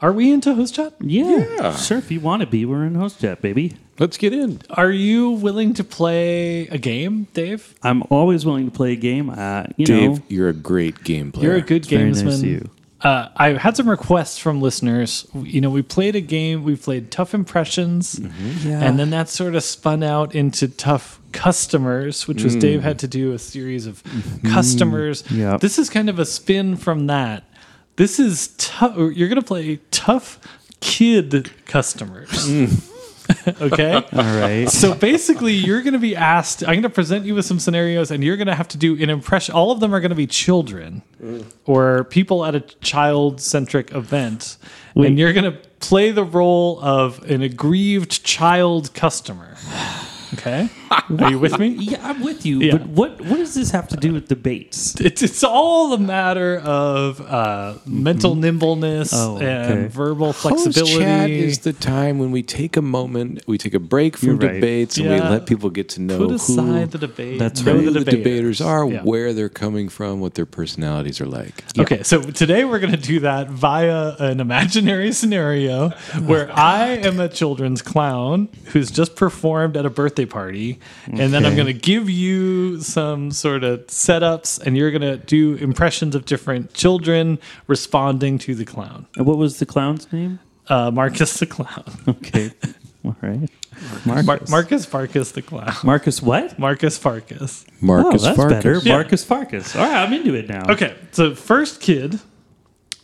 Are 0.00 0.12
we 0.12 0.32
into 0.32 0.54
host 0.54 0.74
chat? 0.74 0.94
Yeah, 1.00 1.46
Yeah. 1.56 1.76
Sure, 1.76 1.98
if 1.98 2.10
you 2.10 2.18
want 2.20 2.40
to 2.40 2.46
be, 2.46 2.64
we're 2.64 2.84
in 2.84 2.96
host 2.96 3.20
chat, 3.20 3.40
baby. 3.40 3.76
Let's 4.02 4.16
get 4.18 4.32
in. 4.32 4.60
Are 4.70 4.90
you 4.90 5.30
willing 5.30 5.74
to 5.74 5.84
play 5.84 6.66
a 6.66 6.76
game, 6.76 7.28
Dave? 7.34 7.72
I'm 7.84 8.02
always 8.10 8.44
willing 8.44 8.64
to 8.68 8.72
play 8.76 8.92
a 8.94 8.96
game. 8.96 9.30
Uh, 9.30 9.64
you 9.76 9.86
Dave, 9.86 10.10
know, 10.10 10.18
you're 10.28 10.48
a 10.48 10.52
great 10.52 11.04
game 11.04 11.30
player. 11.30 11.46
You're 11.50 11.56
a 11.58 11.60
good 11.60 11.86
very 11.86 12.06
nice 12.10 12.20
gamesman. 12.22 12.34
of 12.34 12.44
you. 12.44 12.70
Uh, 13.00 13.28
I 13.36 13.48
had 13.50 13.76
some 13.76 13.88
requests 13.88 14.38
from 14.38 14.60
listeners. 14.60 15.28
You 15.34 15.60
know, 15.60 15.70
we 15.70 15.82
played 15.82 16.16
a 16.16 16.20
game. 16.20 16.64
We 16.64 16.74
played 16.74 17.12
Tough 17.12 17.32
Impressions, 17.32 18.20
Yeah. 18.64 18.80
and 18.80 18.98
then 18.98 19.10
that 19.10 19.28
sort 19.28 19.54
of 19.54 19.62
spun 19.62 20.02
out 20.02 20.34
into 20.34 20.66
Tough 20.66 21.20
Customers, 21.30 22.26
which 22.26 22.42
was 22.42 22.56
Dave 22.56 22.82
had 22.82 22.98
to 23.00 23.08
do 23.08 23.32
a 23.32 23.38
series 23.38 23.86
of 23.86 24.02
customers. 24.44 25.22
Yeah. 25.30 25.58
This 25.58 25.78
is 25.78 25.88
kind 25.90 26.08
of 26.08 26.18
a 26.18 26.24
spin 26.24 26.76
from 26.76 27.06
that. 27.06 27.44
this 27.96 28.18
is 28.18 28.48
tough. 28.58 28.96
You're 28.96 29.28
gonna 29.28 29.42
play 29.42 29.78
tough 29.92 30.40
kid 30.80 31.52
customers. 31.66 32.48
okay. 33.60 33.94
All 34.12 34.40
right. 34.40 34.68
So 34.68 34.94
basically, 34.94 35.52
you're 35.52 35.82
going 35.82 35.94
to 35.94 35.98
be 35.98 36.14
asked. 36.16 36.62
I'm 36.62 36.74
going 36.74 36.82
to 36.82 36.90
present 36.90 37.24
you 37.24 37.34
with 37.34 37.44
some 37.44 37.58
scenarios, 37.58 38.10
and 38.10 38.22
you're 38.22 38.36
going 38.36 38.46
to 38.46 38.54
have 38.54 38.68
to 38.68 38.78
do 38.78 39.00
an 39.02 39.10
impression. 39.10 39.54
All 39.54 39.70
of 39.70 39.80
them 39.80 39.94
are 39.94 40.00
going 40.00 40.10
to 40.10 40.16
be 40.16 40.26
children 40.26 41.02
or 41.66 42.04
people 42.04 42.44
at 42.44 42.54
a 42.54 42.60
child-centric 42.60 43.92
event, 43.92 44.56
and 44.94 45.18
you're 45.18 45.32
going 45.32 45.50
to 45.50 45.58
play 45.80 46.10
the 46.10 46.24
role 46.24 46.80
of 46.82 47.22
an 47.30 47.42
aggrieved 47.42 48.24
child 48.24 48.92
customer. 48.94 49.56
Okay, 50.34 50.68
are 51.18 51.30
you 51.30 51.38
with 51.38 51.58
me? 51.58 51.68
Yeah, 51.68 52.06
I'm 52.06 52.22
with 52.22 52.44
you. 52.46 52.60
Yeah. 52.60 52.76
But 52.78 52.86
what 52.88 53.20
what 53.22 53.36
does 53.36 53.54
this 53.54 53.70
have 53.70 53.88
to 53.88 53.96
do 53.96 54.12
with 54.12 54.28
debates? 54.28 55.00
It's, 55.00 55.22
it's 55.22 55.42
all 55.44 55.92
a 55.94 55.98
matter 55.98 56.58
of 56.58 57.20
uh, 57.20 57.74
mental 57.86 58.34
nimbleness 58.34 59.12
Oh, 59.14 59.36
okay. 59.36 59.46
and 59.46 59.90
verbal 59.90 60.32
Host 60.32 60.40
flexibility. 60.64 60.98
chat 60.98 61.30
is 61.30 61.58
the 61.60 61.72
time 61.72 62.18
when 62.18 62.30
we 62.30 62.42
take 62.42 62.76
a 62.76 62.82
moment, 62.82 63.42
we 63.46 63.58
take 63.58 63.74
a 63.74 63.80
break 63.80 64.16
from 64.16 64.38
right. 64.38 64.54
debates, 64.54 64.96
and 64.98 65.08
we 65.08 65.20
let 65.20 65.46
people 65.46 65.70
get 65.70 65.88
to 65.90 66.00
know 66.00 66.18
Put 66.18 66.28
who, 66.30 66.34
aside 66.36 66.90
the 66.90 66.98
debate. 66.98 67.38
That's 67.38 67.64
know 67.64 67.74
right. 67.74 67.84
who 67.84 67.90
the 67.90 68.00
the, 68.00 68.10
debaters 68.10 68.60
are, 68.60 68.86
Yeah. 68.86 69.02
where 69.02 69.32
they're 69.32 69.48
coming 69.48 69.88
from, 69.88 70.20
what 70.20 70.34
their 70.34 70.46
personalities 70.46 71.20
are 71.20 71.26
like. 71.26 71.64
Okay, 71.78 72.02
so 72.02 72.20
today 72.22 72.64
we're 72.64 72.78
going 72.80 72.92
to 72.92 72.96
do 72.98 73.20
that 73.20 73.48
via 73.48 74.14
an 74.18 74.40
imaginary 74.40 75.12
scenario 75.12 75.90
where 76.26 76.50
I 76.56 76.88
am 76.88 77.20
a 77.20 77.28
children's 77.28 77.82
clown 77.82 78.48
who's 78.66 78.90
just 78.90 79.16
performed 79.16 79.76
at 79.76 79.86
a 79.86 79.90
birthday 79.90 80.26
party. 80.26 80.78
And 81.06 81.32
then 81.32 81.44
I'm 81.44 81.54
going 81.54 81.66
to 81.66 81.72
give 81.72 82.08
you 82.08 82.80
some 82.80 83.30
sort 83.30 83.64
of 83.64 83.86
setups, 83.88 84.60
and 84.64 84.76
you're 84.76 84.90
going 84.90 85.02
to 85.02 85.16
do 85.16 85.56
impressions 85.56 86.14
of 86.14 86.24
different 86.24 86.74
children 86.74 87.38
responding 87.66 88.38
to 88.38 88.54
the 88.54 88.64
clown. 88.64 89.06
And 89.16 89.26
what 89.26 89.36
was 89.36 89.58
the 89.58 89.66
clown's 89.66 90.12
name? 90.12 90.38
Uh, 90.68 90.90
Marcus 90.90 91.38
the 91.38 91.46
clown. 91.46 91.84
Okay. 92.08 92.52
All 93.04 93.16
right. 93.20 93.50
Marcus. 94.06 94.26
Mar- 94.26 94.40
Marcus 94.48 94.86
Farkas 94.86 95.32
the 95.32 95.42
clown. 95.42 95.74
Marcus 95.82 96.22
what? 96.22 96.56
Marcus 96.58 96.96
Farkas. 96.98 97.66
Marcus 97.80 98.22
oh, 98.22 98.26
that's 98.26 98.36
Farkas. 98.36 98.56
better. 98.56 98.78
Yeah. 98.78 98.94
Marcus 98.94 99.24
Farkas. 99.24 99.74
All 99.74 99.82
right, 99.82 100.04
I'm 100.04 100.12
into 100.12 100.34
it 100.34 100.48
now. 100.48 100.70
Okay, 100.70 100.94
so 101.10 101.34
first 101.34 101.80
kid, 101.80 102.20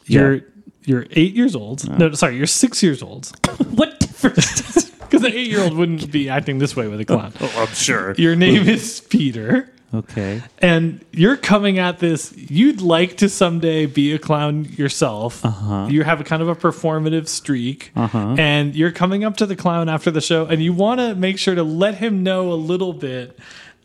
you're 0.07 0.43
you're 0.85 1.07
eight 1.13 1.35
years 1.35 1.57
old. 1.57 1.89
No, 1.99 2.13
sorry, 2.13 2.37
you're 2.37 2.47
six 2.47 2.83
years 2.83 3.03
old. 3.03 3.33
What 3.75 3.99
difference? 4.01 4.91
Because 5.21 5.33
an 5.33 5.39
eight 5.39 5.49
year 5.49 5.61
old 5.61 5.75
wouldn't 5.75 6.11
be 6.11 6.29
acting 6.29 6.59
this 6.59 6.75
way 6.77 6.89
with 6.89 7.01
a 7.01 7.05
clown. 7.05 7.33
oh, 7.41 7.55
I'm 7.59 7.75
sure. 7.75 8.15
Your 8.15 8.37
name 8.37 8.69
is 8.69 9.01
Peter, 9.01 9.71
Okay. 9.95 10.43
and 10.59 11.05
you're 11.13 11.37
coming 11.37 11.79
at 11.79 11.99
this. 11.99 12.33
You'd 12.37 12.81
like 12.83 13.17
to 13.19 13.29
someday 13.29 13.87
be 13.87 14.13
a 14.13 14.19
clown 14.19 14.65
yourself. 14.77 15.45
Uh-huh. 15.45 15.87
You 15.91 16.03
have 16.05 16.21
a 16.21 16.25
kind 16.25 16.43
of 16.43 16.49
a 16.49 16.55
performative 16.55 17.27
streak, 17.29 17.91
Uh-huh. 17.97 18.37
and 18.39 18.75
you're 18.77 18.93
coming 18.93 19.25
up 19.25 19.37
to 19.39 19.47
the 19.47 19.57
clown 19.57 19.89
after 19.89 20.11
the 20.11 20.21
show, 20.21 20.45
and 20.47 20.63
you 20.63 20.73
want 20.73 21.01
to 21.01 21.15
make 21.15 21.39
sure 21.39 21.55
to 21.55 21.63
let 21.63 21.95
him 21.97 22.23
know 22.23 22.53
a 22.53 22.55
little 22.55 22.93
bit 22.93 23.39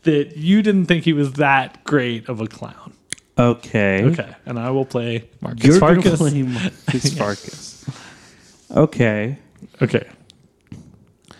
that 0.04 0.36
you 0.36 0.62
didn't 0.62 0.86
think 0.88 1.06
he 1.06 1.14
was 1.14 1.34
that 1.34 1.82
great 1.86 2.28
of 2.28 2.42
a 2.42 2.48
clown. 2.48 2.92
Okay. 3.38 4.04
Okay, 4.04 4.36
and 4.46 4.60
I 4.60 4.70
will 4.70 4.86
play 4.86 5.24
Marcus 5.42 5.64
You're 5.66 5.80
going 5.80 6.02
to 6.02 6.16
Farkas. 6.16 6.20
play 6.20 6.42
Marcus 6.44 7.14
Farkas. 7.18 7.86
Okay. 8.76 9.38
Okay. 9.82 10.06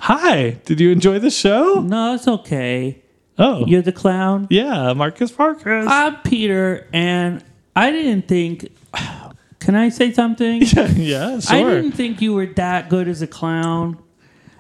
Hi, 0.08 0.58
did 0.66 0.82
you 0.82 0.92
enjoy 0.92 1.20
the 1.20 1.30
show? 1.30 1.76
No, 1.80 2.14
it's 2.16 2.28
okay. 2.28 3.02
Oh, 3.40 3.66
You're 3.66 3.82
the 3.82 3.94
clown. 3.94 4.48
yeah, 4.50 4.92
Marcus 4.92 5.32
Farkas. 5.32 5.86
I'm 5.88 6.18
Peter, 6.24 6.90
and 6.92 7.42
I 7.74 7.90
didn't 7.92 8.28
think. 8.28 8.68
Can 9.62 9.76
I 9.76 9.88
say 9.88 10.12
something? 10.12 10.62
yeah, 10.98 11.36
I 11.36 11.40
sure. 11.40 11.76
didn't 11.82 11.94
think 11.94 12.22
you 12.22 12.34
were 12.34 12.48
that 12.48 12.90
good 12.90 13.08
as 13.08 13.22
a 13.22 13.28
clown, 13.28 13.98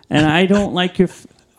and 0.10 0.26
I 0.26 0.46
don't 0.46 0.74
like 0.82 0.98
your. 0.98 1.10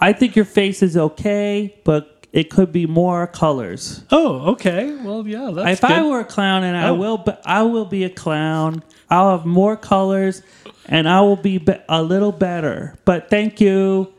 I 0.00 0.14
think 0.14 0.34
your 0.34 0.46
face 0.46 0.82
is 0.82 0.96
okay, 0.96 1.78
but 1.84 2.26
it 2.32 2.48
could 2.48 2.72
be 2.72 2.86
more 2.86 3.26
colors. 3.26 4.02
Oh, 4.10 4.52
okay. 4.52 4.96
Well, 4.96 5.28
yeah, 5.28 5.50
that's 5.54 5.80
if 5.80 5.84
I 5.84 6.02
were 6.06 6.20
a 6.20 6.24
clown, 6.24 6.64
and 6.64 6.74
I 6.74 6.88
Oh. 6.88 6.94
will, 6.94 7.18
but 7.18 7.42
I 7.44 7.60
will 7.64 7.84
be 7.84 8.04
a 8.04 8.10
clown. 8.10 8.82
I'll 9.10 9.36
have 9.36 9.46
more 9.46 9.76
colors, 9.76 10.42
and 10.86 11.08
I 11.08 11.20
will 11.20 11.36
be, 11.36 11.58
be 11.58 11.74
a 11.88 12.02
little 12.02 12.32
better. 12.32 12.96
But 13.04 13.30
thank 13.30 13.60
you. 13.60 14.12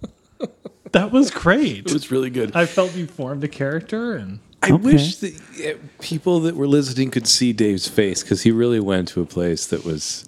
that 0.92 1.10
was 1.12 1.30
great. 1.30 1.86
It 1.86 1.92
was 1.92 2.10
really 2.10 2.30
good. 2.30 2.54
I 2.54 2.66
felt 2.66 2.94
you 2.94 3.06
formed 3.06 3.44
a 3.44 3.48
character, 3.48 4.14
and 4.16 4.40
I 4.62 4.72
Okay. 4.72 4.82
wish 4.92 5.16
that 5.16 5.34
uh, 5.64 5.78
people 6.00 6.40
that 6.40 6.54
were 6.56 6.66
listening 6.68 7.10
could 7.10 7.26
see 7.26 7.52
Dave's 7.52 7.88
face 7.88 8.22
because 8.22 8.42
he 8.42 8.50
really 8.52 8.80
went 8.80 9.08
to 9.08 9.20
a 9.20 9.26
place 9.26 9.66
that 9.66 9.84
was 9.84 10.24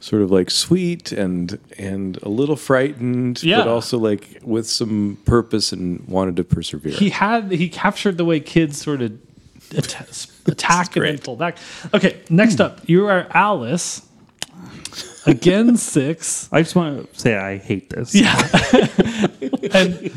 sort 0.00 0.20
of 0.20 0.30
like 0.30 0.50
sweet 0.50 1.12
and 1.12 1.58
and 1.78 2.18
a 2.22 2.28
little 2.28 2.56
frightened, 2.56 3.42
Yeah. 3.42 3.58
but 3.58 3.68
also 3.68 3.96
like 3.98 4.38
with 4.42 4.68
some 4.68 5.16
purpose 5.24 5.72
and 5.72 6.06
wanted 6.06 6.36
to 6.36 6.44
persevere. 6.44 6.92
he 6.92 7.08
had 7.10 7.50
he 7.52 7.68
captured 7.70 8.18
the 8.18 8.24
way 8.26 8.38
kids 8.40 8.76
sort 8.82 9.00
of 9.00 9.12
atta- 9.76 10.06
attack 10.46 10.96
and 10.96 11.04
then 11.04 11.18
pull 11.18 11.36
back. 11.36 11.58
Okay, 11.92 12.20
next 12.30 12.60
up, 12.60 12.80
you 12.88 13.06
are 13.06 13.26
Alice. 13.30 14.02
Again, 15.26 15.76
six. 15.76 16.48
I 16.52 16.62
just 16.62 16.76
want 16.76 17.12
to 17.12 17.18
say 17.18 17.36
I 17.36 17.56
hate 17.58 17.90
this. 17.90 18.14
Yeah, 18.14 18.34
and 19.72 20.12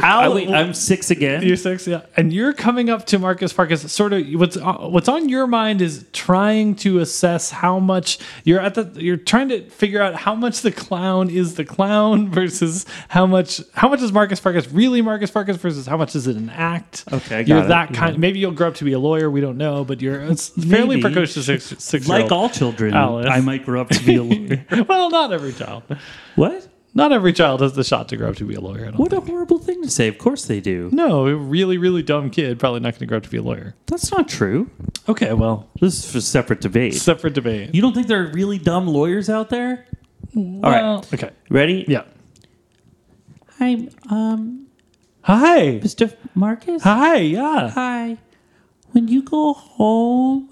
I, 0.00 0.24
Alice. 0.24 0.34
wait, 0.34 0.50
I'm 0.54 0.72
six 0.74 1.10
again. 1.10 1.42
You're 1.42 1.56
six, 1.56 1.86
yeah, 1.86 2.02
and 2.16 2.32
you're 2.32 2.52
coming 2.52 2.88
up 2.88 3.06
to 3.06 3.18
Marcus 3.18 3.52
Farkas. 3.52 3.90
Sort 3.92 4.12
of, 4.12 4.26
what's 4.34 4.56
on- 4.56 4.92
what's 4.92 5.08
on 5.08 5.28
your 5.28 5.46
mind 5.46 5.82
is 5.82 6.06
trying 6.12 6.74
to 6.76 7.00
assess 7.00 7.50
how 7.50 7.78
much 7.78 8.18
you're 8.44 8.60
at 8.60 8.74
the. 8.74 8.90
You're 9.02 9.16
trying 9.16 9.48
to 9.50 9.68
figure 9.68 10.00
out 10.00 10.14
how 10.14 10.34
much 10.34 10.62
the 10.62 10.72
clown 10.72 11.28
is 11.28 11.56
the 11.56 11.64
clown 11.64 12.30
versus 12.30 12.86
how 13.08 13.26
much 13.26 13.60
how 13.74 13.88
much 13.88 14.00
is 14.02 14.12
Marcus 14.12 14.40
Farkas 14.40 14.70
really 14.70 15.02
Marcus 15.02 15.30
Farkas 15.30 15.56
versus 15.56 15.86
how 15.86 15.96
much 15.96 16.16
is 16.16 16.26
it 16.26 16.36
an 16.36 16.50
act. 16.50 17.04
Okay, 17.12 17.38
I 17.38 17.42
got 17.42 17.48
you're 17.48 17.64
it, 17.64 17.68
that 17.68 17.90
yeah. 17.90 17.96
kind. 17.98 18.18
Maybe 18.18 18.38
you'll 18.38 18.52
grow 18.52 18.68
up 18.68 18.74
to 18.76 18.84
be 18.84 18.92
a 18.92 18.98
lawyer. 18.98 19.30
We 19.30 19.40
don't 19.40 19.58
know, 19.58 19.84
but 19.84 20.00
you're 20.00 20.20
it's 20.22 20.48
fairly 20.48 21.00
precocious 21.00 21.46
six 21.46 21.74
six 21.78 22.08
like 22.08 22.32
all 22.32 22.48
children, 22.48 22.94
Alice. 22.94 23.26
I 23.30 23.40
might 23.40 23.64
grow 23.64 23.80
up 23.80 23.88
to 23.90 24.02
be 24.04 24.16
a 24.16 24.22
lawyer. 24.24 24.45
well, 24.88 25.10
not 25.10 25.32
every 25.32 25.52
child. 25.52 25.82
what? 26.34 26.68
Not 26.94 27.12
every 27.12 27.34
child 27.34 27.60
has 27.60 27.74
the 27.74 27.84
shot 27.84 28.08
to 28.08 28.16
grow 28.16 28.30
up 28.30 28.36
to 28.36 28.44
be 28.44 28.54
a 28.54 28.60
lawyer. 28.60 28.82
I 28.86 28.90
don't 28.90 28.96
What 28.98 29.12
a 29.12 29.20
horrible 29.20 29.58
thing 29.58 29.82
to 29.82 29.90
say. 29.90 30.08
Of 30.08 30.16
course 30.16 30.46
they 30.46 30.60
do. 30.60 30.88
no, 30.94 31.26
a 31.26 31.34
really, 31.36 31.76
really 31.76 32.02
dumb 32.02 32.30
kid 32.30 32.58
probably 32.58 32.80
not 32.80 32.92
going 32.94 33.00
to 33.00 33.06
grow 33.06 33.18
up 33.18 33.24
to 33.24 33.28
be 33.28 33.36
a 33.36 33.42
lawyer. 33.42 33.74
That's 33.86 34.10
not 34.10 34.28
true. 34.28 34.70
Okay, 35.06 35.34
well, 35.34 35.68
This 35.78 36.04
is 36.04 36.10
for 36.10 36.20
separate 36.22 36.62
debate. 36.62 36.94
separate 36.94 37.34
debate. 37.34 37.74
You 37.74 37.82
don't 37.82 37.92
think 37.94 38.06
there 38.06 38.22
are 38.22 38.32
really 38.32 38.56
dumb 38.58 38.86
lawyers 38.86 39.28
out 39.28 39.50
there? 39.50 39.84
All 40.34 40.60
right, 40.62 41.12
okay. 41.12 41.30
ready? 41.50 41.84
Yeah. 41.86 42.04
Hi, 43.58 43.88
um, 44.10 44.66
Hi. 45.22 45.80
Mr. 45.80 46.14
Marcus. 46.34 46.82
Hi. 46.82 47.16
Yeah. 47.16 47.70
Hi. 47.70 48.16
When 48.92 49.08
you 49.08 49.22
go 49.22 49.52
home, 49.52 50.48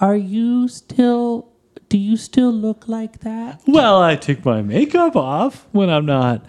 are 0.00 0.16
you 0.16 0.66
still? 0.68 1.51
Do 1.92 1.98
you 1.98 2.16
still 2.16 2.50
look 2.50 2.88
like 2.88 3.20
that? 3.20 3.60
Well, 3.66 4.00
I 4.00 4.16
take 4.16 4.46
my 4.46 4.62
makeup 4.62 5.14
off 5.14 5.66
when 5.72 5.90
I'm 5.90 6.06
not 6.06 6.42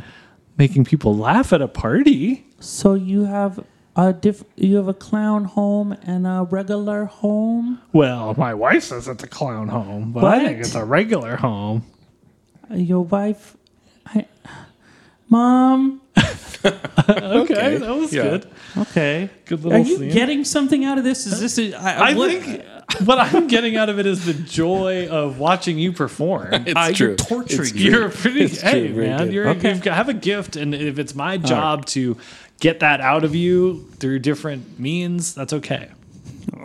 making 0.57 0.85
people 0.85 1.17
laugh 1.17 1.51
at 1.51 1.62
a 1.62 1.67
party. 1.67 2.47
So 2.62 2.93
you 2.93 3.25
have 3.25 3.59
a 3.97 4.13
diff- 4.13 4.45
You 4.55 4.77
have 4.77 4.88
a 4.88 4.93
clown 4.93 5.43
home 5.43 5.97
and 6.03 6.25
a 6.25 6.47
regular 6.50 7.03
home. 7.03 7.81
Well, 7.91 8.33
my 8.38 8.53
wife 8.53 8.83
says 8.83 9.09
it's 9.09 9.21
a 9.21 9.27
clown 9.27 9.67
home, 9.67 10.13
but 10.13 10.23
I 10.23 10.45
think 10.45 10.59
it's 10.62 10.75
a 10.75 10.85
regular 10.85 11.35
home. 11.35 11.83
Uh, 12.71 12.75
Your 12.75 13.01
wife, 13.03 13.57
I, 14.05 14.27
Mom. 15.27 16.00
Okay, 16.65 17.75
that 17.79 17.89
was 17.97 18.13
Yeah. 18.13 18.23
good. 18.23 18.50
Okay. 18.77 19.29
Good 19.45 19.65
Are 19.65 19.77
you 19.79 19.97
scene. 19.97 20.11
getting 20.11 20.43
something 20.43 20.83
out 20.85 20.97
of 20.97 21.03
this? 21.03 21.25
Is 21.27 21.39
this? 21.39 21.57
A, 21.59 21.73
I, 21.75 22.11
I 22.11 22.13
what- 22.15 22.31
think 22.31 22.63
what 23.05 23.19
I'm 23.19 23.47
getting 23.47 23.75
out 23.75 23.89
of 23.89 23.99
it 23.99 24.05
is 24.05 24.25
the 24.25 24.33
joy 24.33 25.07
of 25.09 25.39
watching 25.39 25.77
you 25.79 25.91
perform. 25.93 26.53
it's 26.53 26.75
uh, 26.75 26.91
true. 26.93 27.07
You're 27.09 27.15
torturing 27.17 27.61
It's 27.61 27.73
me. 27.73 27.81
true. 27.89 27.89
You're 27.99 28.09
pretty. 28.09 28.41
It's 28.45 28.61
hey, 28.61 28.87
true, 28.91 29.03
man, 29.03 29.31
you're 29.31 29.49
Okay. 29.49 29.69
you've 29.73 29.81
got, 29.83 29.95
have 29.95 30.09
a 30.09 30.13
gift, 30.13 30.55
and 30.55 30.73
if 30.75 30.99
it's 30.99 31.13
my 31.15 31.37
job 31.37 31.85
to 31.87 32.17
get 32.59 32.79
that 32.81 32.99
out 33.01 33.23
of 33.23 33.35
you 33.35 33.87
through 33.99 34.19
different 34.19 34.79
means, 34.79 35.33
that's 35.35 35.53
okay. 35.53 35.89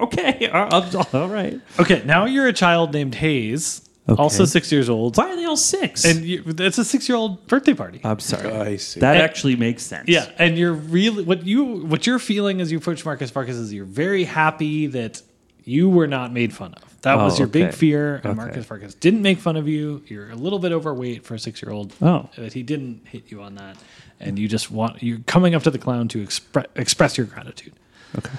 Okay. 0.01 0.49
I'll- 0.53 0.69
I'll- 1.13 1.23
all 1.23 1.29
right. 1.29 1.61
Okay, 1.79 2.03
now 2.05 2.25
you're 2.25 2.47
a 2.47 2.53
child 2.53 2.93
named 2.93 3.15
Hayes, 3.17 3.88
also 4.17 4.45
six 4.45 4.71
years 4.73 4.89
old, 4.89 5.17
Why 5.17 5.31
are 5.31 5.37
they 5.37 5.45
all 5.45 5.57
six? 5.57 6.05
and 6.05 6.25
you, 6.25 6.43
it's 6.47 6.79
a 6.79 6.85
six-year-old 6.85 7.47
birthday 7.47 7.75
party. 7.75 8.01
I'm 8.05 8.21
sorry. 8.21 8.51
Oh, 8.51 8.63
I 8.63 8.77
see. 8.77 9.01
That 9.01 9.17
actually 9.19 9.57
makes 9.57 9.83
sense. 9.83 10.09
yeah, 10.09 10.31
and 10.39 10.57
you're 10.57 10.73
really 10.73 11.25
what 11.25 11.45
you 11.47 11.65
what 11.87 12.07
you're 12.07 12.19
feeling 12.19 12.61
as 12.61 12.73
you 12.73 12.79
approach 12.79 13.05
Marcus 13.05 13.31
Farkas 13.31 13.57
is 13.57 13.73
you're 13.73 13.85
very 13.85 14.25
happy 14.25 14.87
that 14.89 15.21
you 15.65 15.91
were 15.91 16.07
not 16.07 16.33
made 16.33 16.55
fun 16.55 16.73
of. 16.75 16.83
That 17.03 17.17
was 17.17 17.35
Oh, 17.35 17.39
your 17.41 17.47
big 17.49 17.75
fear, 17.75 18.17
and 18.17 18.27
Okay. 18.27 18.35
Marcus 18.35 18.65
Farkas 18.67 18.95
didn't 18.95 19.23
make 19.23 19.39
fun 19.39 19.57
of 19.57 19.69
you. 19.69 20.03
You're 20.09 20.31
a 20.31 20.35
little 20.35 20.59
bit 20.59 20.73
overweight 20.73 21.25
for 21.25 21.35
a 21.35 21.39
six-year-old. 21.39 21.93
Oh. 22.01 22.29
but 22.37 22.53
he 22.55 22.63
didn't 22.63 23.07
hit 23.07 23.31
you 23.31 23.43
on 23.43 23.55
that, 23.57 23.77
and 24.19 24.39
you 24.39 24.49
just 24.49 24.71
want 24.71 25.03
you're 25.03 25.21
coming 25.27 25.55
up 25.55 25.63
to 25.65 25.71
the 25.71 25.79
clown 25.79 26.09
to 26.09 26.19
expre- 26.25 26.67
express 26.75 27.17
your 27.19 27.27
gratitude. 27.27 27.75
Okay. 28.17 28.31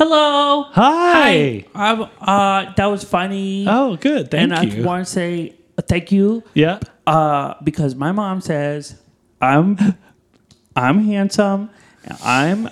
Hello. 0.00 0.62
Hi. 0.70 1.62
I'm, 1.74 2.08
uh, 2.22 2.72
that 2.72 2.86
was 2.86 3.04
funny. 3.04 3.66
Oh, 3.68 3.96
good. 3.96 4.30
Thank 4.30 4.50
and 4.50 4.64
you. 4.64 4.78
And 4.78 4.82
I 4.82 4.86
want 4.86 5.06
to 5.06 5.12
say 5.12 5.54
thank 5.76 6.10
you 6.10 6.42
yeah. 6.54 6.80
uh, 7.06 7.56
because 7.62 7.94
my 7.94 8.10
mom 8.10 8.40
says 8.40 8.98
I'm 9.42 9.76
I'm 10.74 11.04
handsome. 11.04 11.68
I'm, 12.24 12.70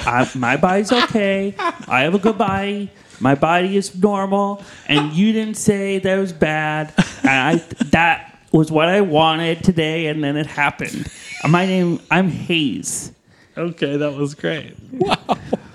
I, 0.00 0.30
my 0.34 0.58
body's 0.58 0.92
okay. 0.92 1.54
I 1.58 2.02
have 2.02 2.14
a 2.14 2.18
good 2.18 2.36
body. 2.36 2.90
My 3.20 3.34
body 3.34 3.78
is 3.78 3.96
normal, 3.96 4.62
and 4.86 5.14
you 5.14 5.32
didn't 5.32 5.56
say 5.56 5.98
that 5.98 6.18
was 6.18 6.34
bad. 6.34 6.92
And 7.20 7.30
I 7.30 7.54
that 7.86 8.38
was 8.52 8.70
what 8.70 8.90
I 8.90 9.00
wanted 9.00 9.64
today, 9.64 10.08
and 10.08 10.22
then 10.22 10.36
it 10.36 10.46
happened. 10.46 11.10
My 11.48 11.64
name 11.64 12.00
I'm 12.10 12.28
Hayes. 12.28 13.12
Okay, 13.56 13.96
that 13.96 14.12
was 14.12 14.34
great. 14.34 14.76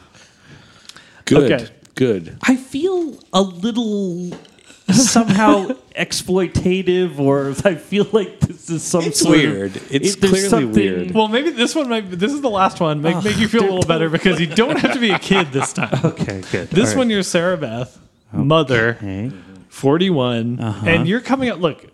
Good. 1.26 1.52
Okay. 1.52 1.68
Good. 1.96 2.38
I 2.44 2.56
feel 2.56 3.18
a 3.34 3.42
little 3.42 4.32
somehow 4.92 5.68
exploitative, 5.98 7.18
or 7.20 7.54
I 7.64 7.76
feel 7.76 8.06
like 8.12 8.40
this 8.42 8.70
is 8.70 8.84
some 8.84 9.04
It's 9.06 9.20
sort 9.22 9.38
weird. 9.38 9.76
Of, 9.78 9.92
It's 9.94 10.16
there's 10.18 10.32
clearly 10.32 10.50
something- 10.50 10.72
weird. 10.74 11.12
Well, 11.12 11.28
maybe 11.30 11.52
this 11.52 11.74
one 11.74 11.88
might. 11.90 12.10
This 12.12 12.34
is 12.34 12.42
the 12.42 12.50
last 12.50 12.80
one. 12.82 13.02
Make, 13.02 13.24
make 13.24 13.38
you 13.38 13.48
feel 13.48 13.64
a 13.64 13.72
little 13.72 13.86
better 13.88 14.10
because 14.10 14.40
you 14.42 14.48
don't 14.48 14.78
have 14.78 14.94
to 14.94 15.00
be 15.00 15.12
a 15.12 15.20
kid 15.20 15.52
this 15.52 15.74
time. 15.74 16.00
Okay, 16.06 16.42
good. 16.52 16.70
This 16.70 16.80
All 16.80 16.86
right. 16.92 16.98
one, 16.98 17.10
you're 17.10 17.24
Sarah 17.24 17.58
Beth, 17.58 17.98
mother, 18.34 18.98
41, 19.70 20.60
Uh-huh. 20.60 20.86
and 20.88 21.08
you're 21.08 21.22
coming 21.22 21.50
up. 21.50 21.60
Look, 21.60 21.86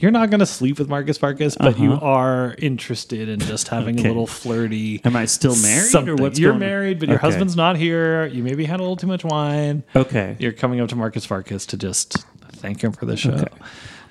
you're 0.00 0.10
not 0.10 0.30
going 0.30 0.40
to 0.40 0.46
sleep 0.46 0.78
with 0.78 0.88
Marcus 0.88 1.20
Marcus, 1.22 1.56
but 1.56 1.78
you 1.78 1.92
Uh-huh. 1.92 2.04
are 2.06 2.54
interested 2.58 3.28
in 3.28 3.38
just 3.40 3.68
having 3.68 3.98
Okay. 3.98 4.06
a 4.06 4.08
little 4.08 4.26
flirty. 4.26 5.00
Am 5.04 5.14
I 5.14 5.26
still 5.26 5.54
married, 5.56 5.90
something. 5.90 6.10
or 6.14 6.16
what's 6.16 6.38
you're 6.38 6.54
married, 6.54 6.98
but 6.98 7.08
your 7.08 7.18
husband's 7.18 7.54
not 7.56 7.76
here. 7.76 8.26
You 8.26 8.42
maybe 8.42 8.64
had 8.64 8.80
a 8.80 8.82
little 8.82 8.96
too 8.96 9.06
much 9.06 9.24
wine. 9.24 9.82
Okay. 9.94 10.36
You're 10.38 10.52
coming 10.52 10.80
up 10.80 10.88
to 10.88 10.96
Marcus 10.96 11.24
Farkas 11.24 11.66
to 11.66 11.76
just 11.76 12.24
thank 12.52 12.82
him 12.82 12.92
for 12.92 13.06
the 13.06 13.16
show. 13.16 13.30
Okay. 13.32 13.44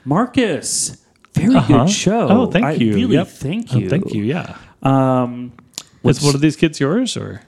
Marcus, 0.06 0.98
very 1.34 1.56
Uh-huh. 1.56 1.86
good 1.86 1.90
show. 1.92 2.28
Oh, 2.30 2.46
thank 2.48 2.66
I 2.66 2.72
you. 2.74 2.94
Really, 2.96 3.16
Yep. 3.16 3.28
thank 3.28 3.68
Oh, 3.74 3.78
you. 3.80 3.90
thank 3.90 4.14
you. 4.14 4.24
Yeah. 4.24 4.56
Um, 4.84 5.52
Is 6.04 6.22
one 6.22 6.34
of 6.36 6.42
these 6.42 6.56
kids 6.56 6.80
yours 6.80 7.18
or? 7.18 7.42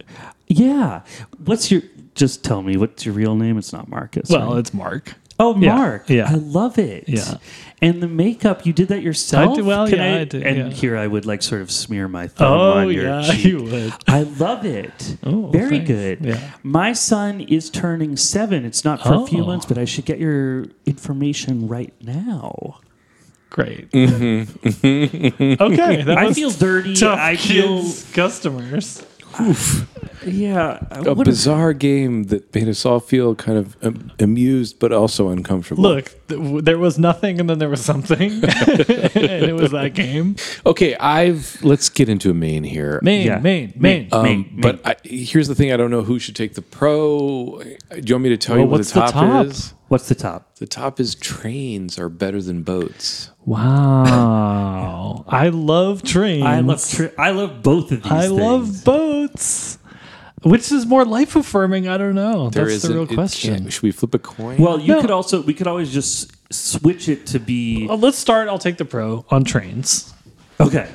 yeah? 0.48 1.02
What's 1.46 1.72
your? 1.72 1.82
Just 2.14 2.44
tell 2.44 2.62
me 2.62 2.76
what's 2.76 3.06
your 3.06 3.16
real 3.16 3.36
name. 3.36 3.58
It's 3.58 3.72
not 3.72 3.88
Marcus. 3.88 4.30
Well, 4.30 4.50
right? 4.52 4.60
it's 4.60 4.74
Mark. 4.74 5.14
Oh 5.42 5.58
yeah, 5.58 5.76
Mark. 5.76 6.10
yeah. 6.10 6.28
I 6.30 6.36
love 6.36 6.78
it. 6.78 7.06
Yeah. 7.08 7.36
And 7.84 8.02
the 8.02 8.08
makeup, 8.08 8.64
you 8.66 8.74
did 8.74 8.90
that 8.90 9.02
yourself. 9.02 9.54
I 9.54 9.56
did- 9.56 9.66
well, 9.66 9.88
Can 9.90 9.98
yeah, 9.98 10.16
I 10.22 10.24
did, 10.26 10.44
And 10.46 10.58
yeah. 10.58 10.70
here 10.70 10.96
I 10.96 11.08
would 11.08 11.26
like 11.26 11.42
sort 11.42 11.62
of 11.64 11.72
smear 11.72 12.08
my 12.08 12.28
thumb 12.28 12.52
Oh 12.54 12.72
on 12.74 12.92
your 12.92 13.06
yeah, 13.06 13.22
cheek. 13.32 13.44
you 13.46 13.64
would. 13.64 13.94
I 14.08 14.22
love 14.22 14.66
it. 14.66 15.18
Oh, 15.24 15.48
Very 15.48 15.78
thanks. 15.78 15.88
good. 15.88 16.20
Yeah. 16.26 16.52
My 16.62 16.94
son 16.94 17.42
is 17.42 17.72
turning 17.72 18.16
seven. 18.18 18.66
It's 18.66 18.86
not 18.86 19.02
for 19.02 19.16
a 19.16 19.26
few 19.26 19.42
Oh. 19.44 19.48
months, 19.48 19.66
but 19.66 19.80
I 19.80 19.86
should 19.86 20.06
get 20.06 20.20
your 20.20 20.66
information 20.86 21.68
right 21.68 21.92
now. 22.02 22.80
Great. 23.50 23.90
Mm-hmm. 23.92 24.68
Mm-hmm. 24.70 25.62
okay, 25.64 26.04
that 26.04 26.18
I 26.18 26.32
feel 26.34 26.52
dirty. 26.52 26.96
tough 26.96 27.20
I 27.20 27.36
feel 27.36 27.80
kids 27.82 28.04
customers. 29.32 29.84
yeah. 30.26 30.80
A 30.92 31.14
what 31.14 31.26
bizarre 31.26 31.74
game 31.74 32.24
that 32.26 32.54
made 32.54 32.68
us 32.68 32.86
all 32.86 33.00
feel 33.00 33.36
kind 33.36 33.58
of 33.58 33.76
um, 33.82 34.12
amused, 34.20 34.80
but 34.80 34.92
also 34.92 35.30
uncomfortable. 35.30 35.82
Look, 35.84 36.06
th- 36.28 36.40
w- 36.42 36.62
there 36.62 36.78
was 36.78 36.98
nothing, 37.00 37.40
and 37.40 37.50
then 37.50 37.60
there 37.60 37.70
was 37.70 37.84
something, 37.84 38.32
and 38.32 38.44
it 39.16 39.56
was 39.56 39.72
that 39.72 39.94
game. 39.94 40.36
Okay, 40.66 40.96
I've 40.96 41.58
let's 41.64 41.90
get 41.90 42.10
into 42.10 42.30
a 42.30 42.34
main 42.34 42.64
here. 42.64 43.00
Maine, 43.02 43.26
Yeah. 43.26 43.40
Maine, 43.40 43.74
Maine. 43.76 44.10
Um, 44.12 44.24
Main, 44.24 44.60
but 44.62 44.80
I, 44.86 44.96
here's 45.04 45.48
the 45.48 45.56
thing: 45.56 45.72
I 45.72 45.78
don't 45.78 45.92
know 45.92 46.04
who 46.04 46.20
should 46.20 46.36
take 46.36 46.54
the 46.54 46.62
pro. 46.62 47.62
Do 47.90 48.02
you 48.06 48.16
want 48.16 48.24
me 48.24 48.30
to 48.30 48.38
tell 48.38 48.56
Well, 48.56 48.66
you 48.66 48.70
what 48.70 48.78
what's 48.80 48.92
the 48.92 49.00
the 49.02 49.06
top, 49.08 49.14
top? 49.14 49.46
is? 49.48 49.74
What's 49.92 50.08
the 50.08 50.16
top? 50.16 50.56
The 50.56 50.68
top 50.68 51.02
is 51.02 51.16
trains 51.16 52.00
are 52.00 52.08
better 52.08 52.42
than 52.42 52.64
boats. 52.64 53.30
Wow, 53.46 55.26
I 55.28 55.50
love 55.50 56.02
trains. 56.02 56.46
I 56.46 56.62
love 56.62 56.90
tri- 56.90 57.12
I 57.18 57.32
love 57.32 57.62
both 57.62 57.92
of 57.92 58.02
these. 58.04 58.10
I 58.12 58.22
things. 58.30 58.32
love 58.32 58.86
boats. 58.86 59.78
Which 60.44 60.72
is 60.72 60.86
more 60.86 61.04
life 61.04 61.36
affirming? 61.36 61.90
I 61.90 61.98
don't 61.98 62.16
know. 62.16 62.50
There 62.52 62.66
That's 62.70 62.84
the 62.84 62.94
real 62.94 63.06
question. 63.06 63.70
Should 63.70 63.84
we 63.84 63.92
flip 63.92 64.14
a 64.14 64.20
coin? 64.20 64.60
Well, 64.60 64.80
you 64.80 64.88
No. 64.94 65.02
could 65.02 65.12
also 65.12 65.42
we 65.42 65.54
could 65.54 65.68
always 65.68 65.92
just 65.92 66.32
switch 66.54 67.10
it 67.10 67.26
to 67.28 67.40
be 67.40 67.86
Well, 67.86 67.98
let's 68.00 68.18
start. 68.18 68.48
I'll 68.48 68.58
take 68.60 68.78
the 68.78 68.86
pro 68.86 69.26
on 69.30 69.44
trains. 69.44 70.14
okay. 70.62 70.90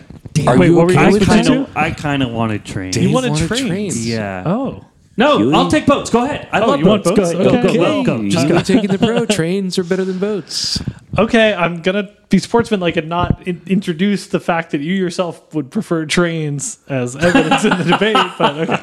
Are 0.46 0.56
Wait, 0.58 0.68
you 0.68 0.74
what 0.74 0.86
were 0.86 0.92
you 0.92 0.98
okay 0.98 1.00
I 1.00 1.04
guys 1.10 1.12
with 1.12 1.24
switching 1.24 1.44
that? 1.44 1.48
kind 1.50 1.66
to? 1.66 1.70
of 1.70 1.76
I 1.76 1.90
kind 1.90 2.22
of 2.22 2.30
wanted 2.30 2.64
trains. 2.64 2.96
You 2.96 3.10
wanted 3.12 3.32
wanted 3.32 3.48
trains. 3.48 3.66
trains. 3.68 4.08
Yeah. 4.08 4.42
Oh, 4.46 4.84
No, 5.18 5.38
Really? 5.38 5.54
I'll 5.54 5.70
take 5.70 5.86
boats. 5.86 6.10
Go 6.10 6.24
ahead. 6.24 6.46
I 6.52 6.60
oh, 6.60 6.66
love 6.68 6.80
you 6.80 6.86
want 6.86 7.04
boats. 7.04 7.18
boats? 7.18 7.32
Go 7.32 7.40
ahead. 7.48 7.64
Okay. 7.64 7.76
Go, 7.78 7.82
go, 7.82 8.02
go, 8.04 8.18
go. 8.22 8.28
Just 8.28 8.46
you 8.46 8.52
go. 8.52 8.58
are 8.58 8.62
taking 8.62 8.90
the 8.90 8.98
pro. 8.98 9.24
Trains 9.26 9.78
are 9.78 9.84
better 9.84 10.04
than 10.04 10.18
boats. 10.18 10.82
okay. 11.16 11.54
I'm 11.54 11.80
gonna 11.80 12.10
be 12.28 12.38
sportsmanlike 12.38 12.96
and 12.98 13.08
not 13.08 13.46
in- 13.48 13.62
introduce 13.66 14.26
the 14.26 14.40
fact 14.40 14.72
that 14.72 14.82
you 14.82 14.92
yourself 14.94 15.54
would 15.54 15.70
prefer 15.70 16.04
trains 16.04 16.78
as 16.88 17.16
evidence 17.16 17.64
in 17.64 17.70
the 17.78 17.84
debate. 17.92 18.16
But 18.38 18.68
okay, 18.68 18.82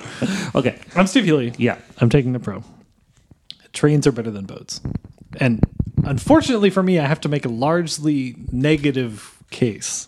Okay. 0.56 0.80
I'm 0.96 1.06
Steve 1.06 1.26
Healy. 1.26 1.54
Yeah. 1.58 1.78
I'm 2.00 2.10
taking 2.10 2.34
the 2.34 2.40
pro. 2.40 2.64
Trains 3.74 4.08
are 4.08 4.12
better 4.12 4.32
than 4.32 4.46
boats. 4.46 4.82
And 5.40 5.62
unfortunately 6.04 6.70
for 6.72 6.82
me, 6.82 6.98
I 7.00 7.06
have 7.06 7.22
to 7.22 7.30
make 7.30 7.46
a 7.46 7.50
largely 7.50 8.36
negative 8.52 9.38
case, 9.52 10.08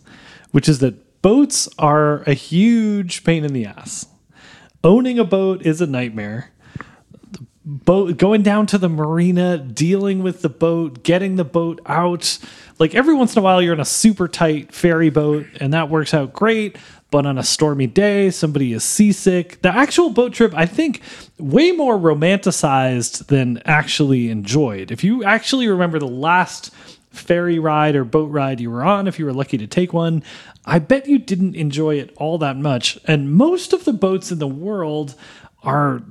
which 0.52 0.68
is 0.68 0.80
that 0.80 1.22
boats 1.22 1.70
are 1.78 2.22
a 2.24 2.34
huge 2.34 3.24
pain 3.24 3.44
in 3.44 3.54
the 3.54 3.66
ass. 3.66 4.08
Owning 4.86 5.18
a 5.18 5.24
boat 5.24 5.64
is 5.66 5.82
a 5.82 5.88
nightmare. 5.88 6.52
The 7.32 7.44
boat 7.66 8.18
going 8.18 8.44
down 8.44 8.68
to 8.68 8.78
the 8.78 8.88
marina, 8.88 9.58
dealing 9.58 10.22
with 10.22 10.44
the 10.44 10.50
boat, 10.50 11.02
getting 11.02 11.38
the 11.38 11.44
boat 11.44 11.82
out. 11.88 12.38
Like 12.78 12.94
every 12.94 13.16
once 13.16 13.34
in 13.36 13.40
a 13.40 13.42
while 13.42 13.64
you're 13.64 13.74
in 13.74 13.80
a 13.80 13.86
super 13.86 14.28
tight 14.28 14.72
ferry 14.72 15.10
boat 15.10 15.48
and 15.60 15.74
that 15.74 15.90
works 15.90 16.14
out 16.14 16.34
great, 16.34 16.78
but 17.10 17.26
on 17.26 17.40
a 17.40 17.44
stormy 17.44 17.88
day 17.88 18.30
somebody 18.30 18.74
is 18.74 18.84
seasick. 18.84 19.60
The 19.64 19.76
actual 19.76 20.12
boat 20.12 20.34
trip 20.34 20.54
I 20.54 20.68
think 20.68 21.02
way 21.40 21.72
more 21.72 21.98
romanticized 21.98 23.26
than 23.26 23.64
actually 23.66 24.30
enjoyed. 24.30 24.92
If 24.92 25.04
you 25.04 25.24
actually 25.24 25.68
remember 25.68 25.98
the 25.98 26.08
last 26.08 26.72
ferry 27.16 27.60
ride 27.60 27.96
or 27.96 28.04
boat 28.04 28.32
ride 28.32 28.60
you 28.60 28.70
were 28.70 28.84
on, 28.84 29.08
if 29.08 29.18
you 29.20 29.26
were 29.26 29.34
lucky 29.34 29.58
to 29.58 29.68
take 29.68 29.94
one, 29.94 30.24
I 30.66 30.80
bet 30.80 31.08
you 31.08 31.18
didn't 31.18 31.56
enjoy 31.56 31.96
it 31.96 32.14
all 32.18 32.38
that 32.40 32.58
much. 32.58 33.00
And 33.06 33.34
most 33.34 33.74
of 33.74 33.86
the 33.86 33.94
boats 33.94 34.32
in 34.32 34.40
the 34.40 34.48
world 34.48 35.16
are 35.64 36.02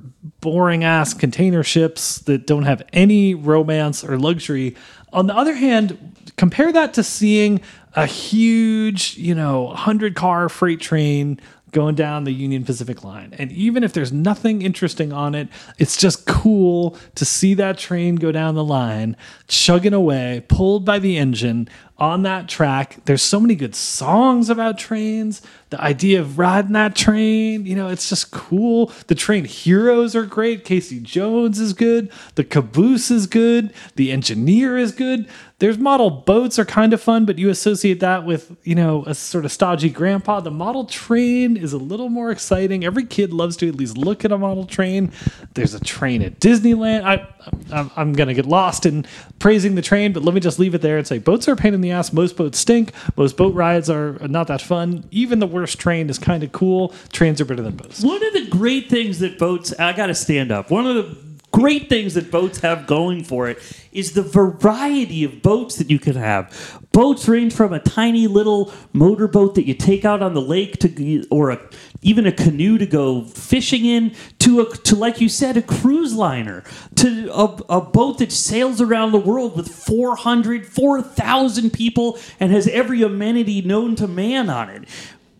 boring 0.41 0.83
ass 0.83 1.13
container 1.13 1.63
ships 1.63 2.19
that 2.19 2.45
don't 2.45 2.63
have 2.63 2.83
any 2.93 3.33
romance 3.33 4.03
or 4.03 4.17
luxury. 4.17 4.75
On 5.13 5.27
the 5.27 5.35
other 5.35 5.55
hand, 5.55 6.15
compare 6.35 6.71
that 6.73 6.93
to 6.95 7.03
seeing 7.03 7.61
a 7.95 8.05
huge, 8.05 9.17
you 9.17 9.33
know, 9.33 9.63
100 9.63 10.15
car 10.15 10.49
freight 10.49 10.81
train 10.81 11.39
going 11.75 11.93
down 11.93 12.23
the 12.23 12.31
Union 12.31 12.63
Pacific 12.63 13.03
line. 13.03 13.35
And 13.37 13.51
even 13.51 13.83
if 13.83 13.91
there's 13.91 14.13
nothing 14.13 14.61
interesting 14.61 15.11
on 15.11 15.35
it, 15.35 15.49
it's 15.77 15.97
just 15.97 16.25
cool 16.25 16.97
to 17.15 17.25
see 17.25 17.53
that 17.55 17.77
train 17.77 18.15
go 18.15 18.31
down 18.31 18.55
the 18.55 18.63
line, 18.63 19.17
chugging 19.49 19.93
away, 19.93 20.45
pulled 20.47 20.85
by 20.85 20.99
the 20.99 21.17
engine 21.17 21.67
on 21.97 22.23
that 22.23 22.49
track. 22.49 22.97
There's 23.05 23.21
so 23.21 23.39
many 23.39 23.55
good 23.55 23.73
songs 23.75 24.49
about 24.49 24.77
trains. 24.77 25.41
The 25.69 25.79
idea 25.81 26.19
of 26.19 26.37
riding 26.37 26.73
that 26.73 26.95
train, 26.95 27.65
you 27.65 27.75
know, 27.75 27.87
it's 27.87 28.09
just 28.09 28.31
cool. 28.31 28.91
The 29.07 29.15
train 29.15 29.45
heroes 29.45 30.15
are 30.15 30.25
great. 30.25 30.65
Casey 30.65 30.99
Jones 30.99 31.59
is 31.59 31.73
good. 31.73 32.11
The 32.35 32.43
caboose 32.43 33.11
is 33.11 33.27
good. 33.27 33.73
The 33.95 34.11
engineer 34.11 34.77
is 34.77 34.91
good. 34.91 35.27
There's 35.59 35.77
model 35.77 36.09
boats 36.09 36.59
are 36.59 36.65
kind 36.65 36.91
of 36.93 37.01
fun, 37.01 37.23
but 37.23 37.39
you 37.39 37.49
associate 37.49 38.01
that 38.01 38.25
with, 38.25 38.55
you 38.63 38.75
know, 38.75 39.05
a 39.05 39.15
sort 39.15 39.45
of 39.45 39.53
stodgy 39.53 39.89
grandpa. 39.89 40.41
The 40.41 40.51
model 40.51 40.83
train 40.83 41.55
is 41.55 41.71
a 41.71 41.77
little 41.77 42.09
more 42.09 42.29
exciting. 42.29 42.83
Every 42.83 43.05
kid 43.05 43.31
loves 43.31 43.55
to 43.57 43.69
at 43.69 43.75
least 43.75 43.97
look 43.97 44.25
at 44.25 44.33
a 44.33 44.37
model 44.37 44.65
train. 44.65 45.13
There's 45.53 45.73
a 45.73 45.79
train 45.79 46.21
at 46.21 46.41
Disneyland. 46.41 47.03
I, 47.03 47.27
I'm, 47.71 47.89
I'm 47.95 48.13
going 48.13 48.27
to 48.27 48.33
get 48.33 48.45
lost 48.45 48.85
in 48.85 49.05
praising 49.39 49.75
the 49.75 49.81
train, 49.81 50.11
but 50.11 50.23
let 50.23 50.35
me 50.35 50.41
just 50.41 50.59
leave 50.59 50.75
it 50.75 50.81
there 50.81 50.97
and 50.97 51.07
say 51.07 51.19
boats 51.19 51.47
are 51.47 51.53
a 51.53 51.55
pain 51.55 51.73
in 51.73 51.79
the 51.79 51.84
ass. 51.91 52.13
Most 52.13 52.37
boats 52.37 52.59
stink. 52.59 52.91
Most 53.15 53.37
boat 53.37 53.53
rides 53.53 53.89
are 53.89 54.13
not 54.27 54.47
that 54.47 54.61
fun. 54.61 55.05
Even 55.11 55.39
the 55.39 55.47
worst 55.47 55.79
train 55.79 56.09
is 56.09 56.19
kind 56.19 56.43
of 56.43 56.51
cool. 56.51 56.93
Trains 57.11 57.41
are 57.41 57.45
better 57.45 57.63
than 57.63 57.75
boats. 57.75 58.03
One 58.03 58.23
of 58.23 58.33
the 58.33 58.47
great 58.47 58.89
things 58.89 59.19
that 59.19 59.37
boats, 59.37 59.73
I 59.79 59.93
got 59.93 60.07
to 60.07 60.15
stand 60.15 60.51
up. 60.51 60.71
One 60.71 60.85
of 60.85 60.95
the 60.95 61.17
great 61.51 61.87
things 61.87 62.15
that 62.15 62.29
boats 62.29 62.59
have 62.59 62.85
going 62.85 63.23
for 63.23 63.47
it 63.47 63.57
is 63.93 64.11
the 64.11 64.21
variety 64.21 65.23
of 65.23 65.41
boats 65.41 65.77
that 65.77 65.89
you 65.89 65.99
can 65.99 66.15
have. 66.15 66.84
Boats 66.95 67.27
range 67.27 67.53
from 67.53 67.73
a 67.73 67.79
tiny 67.79 68.25
little 68.25 68.71
motorboat 68.93 69.55
that 69.55 69.67
you 69.67 69.73
take 69.73 70.05
out 70.05 70.21
on 70.21 70.33
the 70.33 70.41
lake 70.41 70.79
to, 70.79 71.27
or 71.29 71.49
a, 71.49 71.59
even 72.01 72.25
a 72.25 72.31
canoe 72.31 72.77
to 72.77 72.85
go 72.85 73.25
fishing 73.25 73.83
in, 73.83 74.15
to 74.39 74.61
a, 74.61 74.77
to 74.77 74.95
like 74.95 75.19
you 75.19 75.27
said, 75.27 75.57
a 75.57 75.61
cruise 75.61 76.13
liner, 76.13 76.63
to 76.95 77.29
a, 77.33 77.43
a 77.67 77.81
boat 77.81 78.19
that 78.19 78.31
sails 78.31 78.79
around 78.79 79.11
the 79.11 79.19
world 79.19 79.57
with 79.57 79.67
400, 79.67 80.65
4,000 80.65 81.71
people 81.71 82.17
and 82.39 82.53
has 82.53 82.65
every 82.69 83.01
amenity 83.01 83.61
known 83.61 83.97
to 83.97 84.07
man 84.07 84.49
on 84.49 84.69
it 84.69 84.87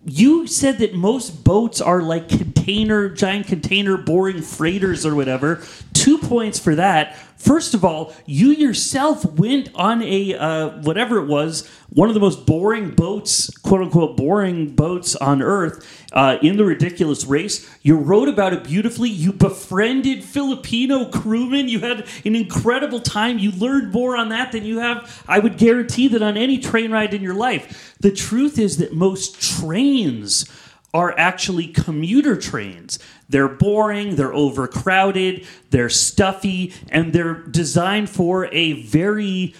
you 0.07 0.45
said 0.45 0.77
that 0.77 0.93
most 0.93 1.43
boats 1.43 1.81
are 1.81 2.01
like 2.01 2.29
container, 2.29 3.09
giant 3.09 3.47
container, 3.47 3.97
boring 3.97 4.41
freighters 4.43 5.03
or 5.03 5.15
whatever. 5.15 5.63
Two 6.05 6.19
points 6.19 6.59
for 6.59 6.75
that. 6.75 7.15
First 7.35 7.73
of 7.73 7.83
all, 7.83 8.13
you 8.27 8.49
yourself 8.49 9.25
went 9.25 9.71
on 9.73 10.03
a 10.03 10.35
uh, 10.35 10.69
whatever 10.81 11.17
it 11.17 11.25
was, 11.25 11.67
one 11.89 12.09
of 12.09 12.13
the 12.13 12.19
most 12.19 12.45
boring 12.45 12.91
boats, 12.91 13.49
quote 13.63 13.81
unquote, 13.81 14.15
boring 14.15 14.75
boats 14.75 15.15
on 15.15 15.41
Earth 15.41 16.05
uh, 16.13 16.37
in 16.43 16.57
the 16.57 16.63
ridiculous 16.63 17.25
race. 17.25 17.67
You 17.81 17.97
wrote 17.97 18.29
about 18.29 18.53
it 18.53 18.63
beautifully. 18.63 19.09
You 19.09 19.33
befriended 19.33 20.23
Filipino 20.23 21.05
crewmen. 21.05 21.69
You 21.69 21.79
had 21.79 22.05
an 22.23 22.35
incredible 22.35 22.99
time. 22.99 23.39
You 23.39 23.49
learned 23.49 23.91
more 23.91 24.15
on 24.15 24.29
that 24.29 24.51
than 24.51 24.63
you 24.63 24.77
have, 24.77 25.23
I 25.27 25.39
would 25.39 25.57
guarantee, 25.57 26.07
that 26.09 26.21
on 26.21 26.37
any 26.37 26.59
train 26.59 26.91
ride 26.91 27.15
in 27.15 27.23
your 27.23 27.33
life. 27.33 27.95
The 27.99 28.11
truth 28.11 28.59
is 28.59 28.77
that 28.77 28.93
most 28.93 29.41
trains 29.41 30.47
are 30.95 31.13
actually 31.17 31.67
commuter 31.67 32.37
trains. 32.37 32.99
They're 33.29 33.47
boring, 33.47 34.15
they're 34.15 34.33
overcrowded, 34.33 35.45
they're 35.71 35.89
stuffy, 35.89 36.73
and 36.89 37.11
they're 37.11 37.33
designed 37.33 38.09
for 38.09 38.45
a 38.53 38.83
very 38.83 39.55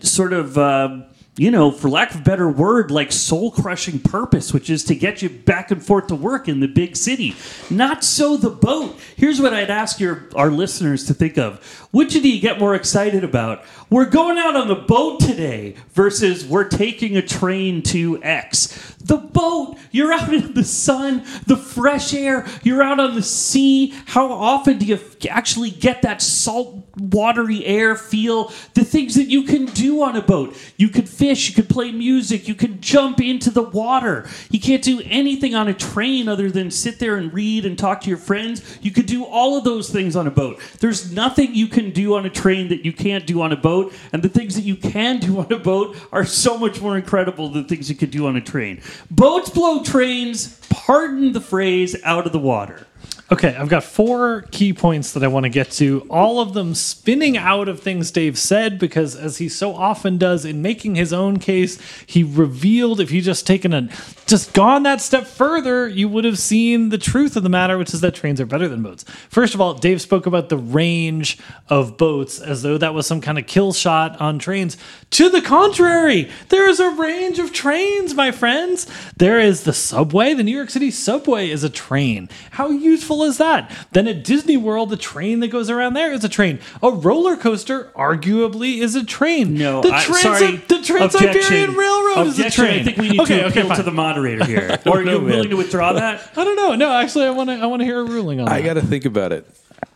sort 0.00 0.32
of. 0.32 0.58
Uh, 0.58 1.02
you 1.36 1.50
know, 1.50 1.72
for 1.72 1.88
lack 1.88 2.14
of 2.14 2.20
a 2.20 2.24
better 2.24 2.48
word, 2.48 2.92
like 2.92 3.10
soul 3.10 3.50
crushing 3.50 3.98
purpose, 3.98 4.52
which 4.52 4.70
is 4.70 4.84
to 4.84 4.94
get 4.94 5.20
you 5.20 5.28
back 5.28 5.72
and 5.72 5.84
forth 5.84 6.06
to 6.06 6.14
work 6.14 6.48
in 6.48 6.60
the 6.60 6.68
big 6.68 6.96
city. 6.96 7.34
Not 7.68 8.04
so 8.04 8.36
the 8.36 8.50
boat. 8.50 8.96
Here's 9.16 9.40
what 9.40 9.52
I'd 9.52 9.70
ask 9.70 9.98
your 9.98 10.28
our 10.36 10.50
listeners 10.50 11.06
to 11.06 11.14
think 11.14 11.36
of. 11.36 11.64
Which 11.90 12.12
do 12.12 12.28
you 12.28 12.40
get 12.40 12.60
more 12.60 12.74
excited 12.74 13.24
about? 13.24 13.64
We're 13.90 14.04
going 14.04 14.38
out 14.38 14.54
on 14.54 14.68
the 14.68 14.74
boat 14.76 15.20
today 15.20 15.74
versus 15.92 16.44
we're 16.46 16.68
taking 16.68 17.16
a 17.16 17.22
train 17.22 17.82
to 17.84 18.22
X. 18.22 18.94
The 19.04 19.16
boat, 19.16 19.76
you're 19.90 20.12
out 20.12 20.32
in 20.32 20.54
the 20.54 20.64
sun, 20.64 21.24
the 21.46 21.56
fresh 21.56 22.14
air, 22.14 22.46
you're 22.62 22.82
out 22.82 23.00
on 23.00 23.14
the 23.14 23.22
sea. 23.22 23.92
How 24.06 24.32
often 24.32 24.78
do 24.78 24.86
you 24.86 24.98
actually 25.28 25.70
get 25.70 26.02
that 26.02 26.22
salt, 26.22 26.83
watery 26.96 27.64
air 27.64 27.96
feel? 27.96 28.52
The 28.74 28.84
things 28.84 29.14
that 29.14 29.24
you 29.24 29.42
can 29.44 29.66
do 29.66 30.02
on 30.02 30.16
a 30.16 30.22
boat. 30.22 30.56
You 30.76 30.88
can 30.88 31.06
fish, 31.06 31.48
you 31.48 31.54
can 31.54 31.66
play 31.66 31.92
music, 31.92 32.48
you 32.48 32.54
can 32.54 32.80
jump 32.80 33.20
into 33.20 33.50
the 33.50 33.62
water. 33.62 34.28
You 34.50 34.60
can't 34.60 34.82
do 34.82 35.02
anything 35.04 35.54
on 35.54 35.68
a 35.68 35.74
train 35.74 36.28
other 36.28 36.50
than 36.50 36.70
sit 36.70 36.98
there 36.98 37.16
and 37.16 37.32
read 37.32 37.66
and 37.66 37.78
talk 37.78 38.00
to 38.02 38.08
your 38.08 38.18
friends. 38.18 38.78
You 38.82 38.90
could 38.90 39.06
do 39.06 39.24
all 39.24 39.56
of 39.56 39.64
those 39.64 39.90
things 39.90 40.16
on 40.16 40.26
a 40.26 40.30
boat. 40.30 40.60
There's 40.80 41.12
nothing 41.12 41.54
you 41.54 41.66
can 41.66 41.90
do 41.90 42.14
on 42.14 42.26
a 42.26 42.30
train 42.30 42.68
that 42.68 42.84
you 42.84 42.92
can't 42.92 43.26
do 43.26 43.42
on 43.42 43.52
a 43.52 43.56
boat, 43.56 43.92
and 44.12 44.22
the 44.22 44.28
things 44.28 44.54
that 44.54 44.62
you 44.62 44.76
can 44.76 45.18
do 45.18 45.38
on 45.38 45.52
a 45.52 45.58
boat 45.58 45.96
are 46.12 46.24
so 46.24 46.58
much 46.58 46.80
more 46.80 46.96
incredible 46.96 47.48
than 47.48 47.64
things 47.64 47.88
you 47.88 47.96
could 47.96 48.10
do 48.10 48.26
on 48.26 48.36
a 48.36 48.40
train. 48.40 48.80
Boats 49.10 49.50
blow 49.50 49.82
trains, 49.82 50.58
pardon 50.68 51.32
the 51.32 51.40
phrase, 51.40 51.96
out 52.04 52.26
of 52.26 52.32
the 52.32 52.38
water. 52.38 52.86
Okay, 53.34 53.56
I've 53.56 53.68
got 53.68 53.82
four 53.82 54.42
key 54.52 54.72
points 54.72 55.10
that 55.10 55.24
I 55.24 55.26
want 55.26 55.42
to 55.42 55.50
get 55.50 55.72
to, 55.72 56.06
all 56.08 56.38
of 56.38 56.54
them 56.54 56.72
spinning 56.72 57.36
out 57.36 57.66
of 57.66 57.80
things 57.80 58.12
Dave 58.12 58.38
said, 58.38 58.78
because 58.78 59.16
as 59.16 59.38
he 59.38 59.48
so 59.48 59.74
often 59.74 60.18
does 60.18 60.44
in 60.44 60.62
making 60.62 60.94
his 60.94 61.12
own 61.12 61.40
case, 61.40 61.80
he 62.06 62.22
revealed 62.22 63.00
if 63.00 63.10
you 63.10 63.20
just 63.20 63.44
taken 63.44 63.74
a 63.74 63.88
just 64.26 64.54
gone 64.54 64.84
that 64.84 65.00
step 65.00 65.26
further, 65.26 65.88
you 65.88 66.08
would 66.08 66.24
have 66.24 66.38
seen 66.38 66.90
the 66.90 66.96
truth 66.96 67.36
of 67.36 67.42
the 67.42 67.48
matter, 67.48 67.76
which 67.76 67.92
is 67.92 68.00
that 68.02 68.14
trains 68.14 68.40
are 68.40 68.46
better 68.46 68.68
than 68.68 68.84
boats. 68.84 69.04
First 69.28 69.52
of 69.54 69.60
all, 69.60 69.74
Dave 69.74 70.00
spoke 70.00 70.26
about 70.26 70.48
the 70.48 70.56
range 70.56 71.38
of 71.68 71.98
boats 71.98 72.40
as 72.40 72.62
though 72.62 72.78
that 72.78 72.94
was 72.94 73.04
some 73.04 73.20
kind 73.20 73.36
of 73.36 73.48
kill 73.48 73.72
shot 73.72 74.20
on 74.20 74.38
trains. 74.38 74.76
To 75.10 75.28
the 75.28 75.42
contrary, 75.42 76.30
there 76.50 76.68
is 76.68 76.78
a 76.78 76.90
range 76.90 77.40
of 77.40 77.52
trains, 77.52 78.14
my 78.14 78.30
friends. 78.30 78.86
There 79.16 79.40
is 79.40 79.64
the 79.64 79.72
subway, 79.72 80.34
the 80.34 80.44
New 80.44 80.56
York 80.56 80.70
City 80.70 80.92
subway 80.92 81.50
is 81.50 81.64
a 81.64 81.70
train. 81.70 82.28
How 82.52 82.70
useful 82.70 83.23
is 83.24 83.38
that? 83.38 83.70
Then 83.92 84.06
at 84.08 84.24
Disney 84.24 84.56
World, 84.56 84.90
the 84.90 84.96
train 84.96 85.40
that 85.40 85.48
goes 85.48 85.70
around 85.70 85.94
there 85.94 86.12
is 86.12 86.24
a 86.24 86.28
train. 86.28 86.58
A 86.82 86.90
roller 86.90 87.36
coaster, 87.36 87.90
arguably, 87.96 88.78
is 88.78 88.94
a 88.94 89.04
train. 89.04 89.54
No, 89.54 89.82
the 89.82 89.92
I- 89.92 90.02
Trans- 90.04 90.22
sorry. 90.22 90.56
the 90.56 90.82
Trans 90.82 91.12
Siberian 91.12 91.36
Objection. 91.36 91.74
Railroad 91.74 92.26
is 92.26 92.38
a 92.38 92.50
train. 92.50 92.80
I 92.80 92.84
think 92.84 92.96
we 92.98 93.08
need 93.10 93.20
okay, 93.20 93.38
to 93.40 93.46
okay, 93.46 93.60
appeal 93.60 93.68
fine. 93.68 93.76
to 93.78 93.82
the 93.82 93.90
moderator 93.92 94.44
here. 94.44 94.78
Or 94.86 94.98
are 94.98 95.00
you 95.00 95.06
know, 95.06 95.18
willing 95.18 95.40
man. 95.40 95.50
to 95.50 95.56
withdraw 95.56 95.92
that? 95.94 96.30
I 96.36 96.44
don't 96.44 96.56
know. 96.56 96.74
No, 96.74 96.92
actually, 96.92 97.24
I 97.26 97.30
want 97.30 97.48
to. 97.50 97.54
I 97.56 97.66
want 97.66 97.80
to 97.80 97.86
hear 97.86 98.00
a 98.00 98.04
ruling 98.04 98.40
on 98.40 98.46
that. 98.46 98.52
I 98.54 98.60
got 98.62 98.74
to 98.74 98.82
think 98.82 99.04
about 99.04 99.32
it. 99.32 99.46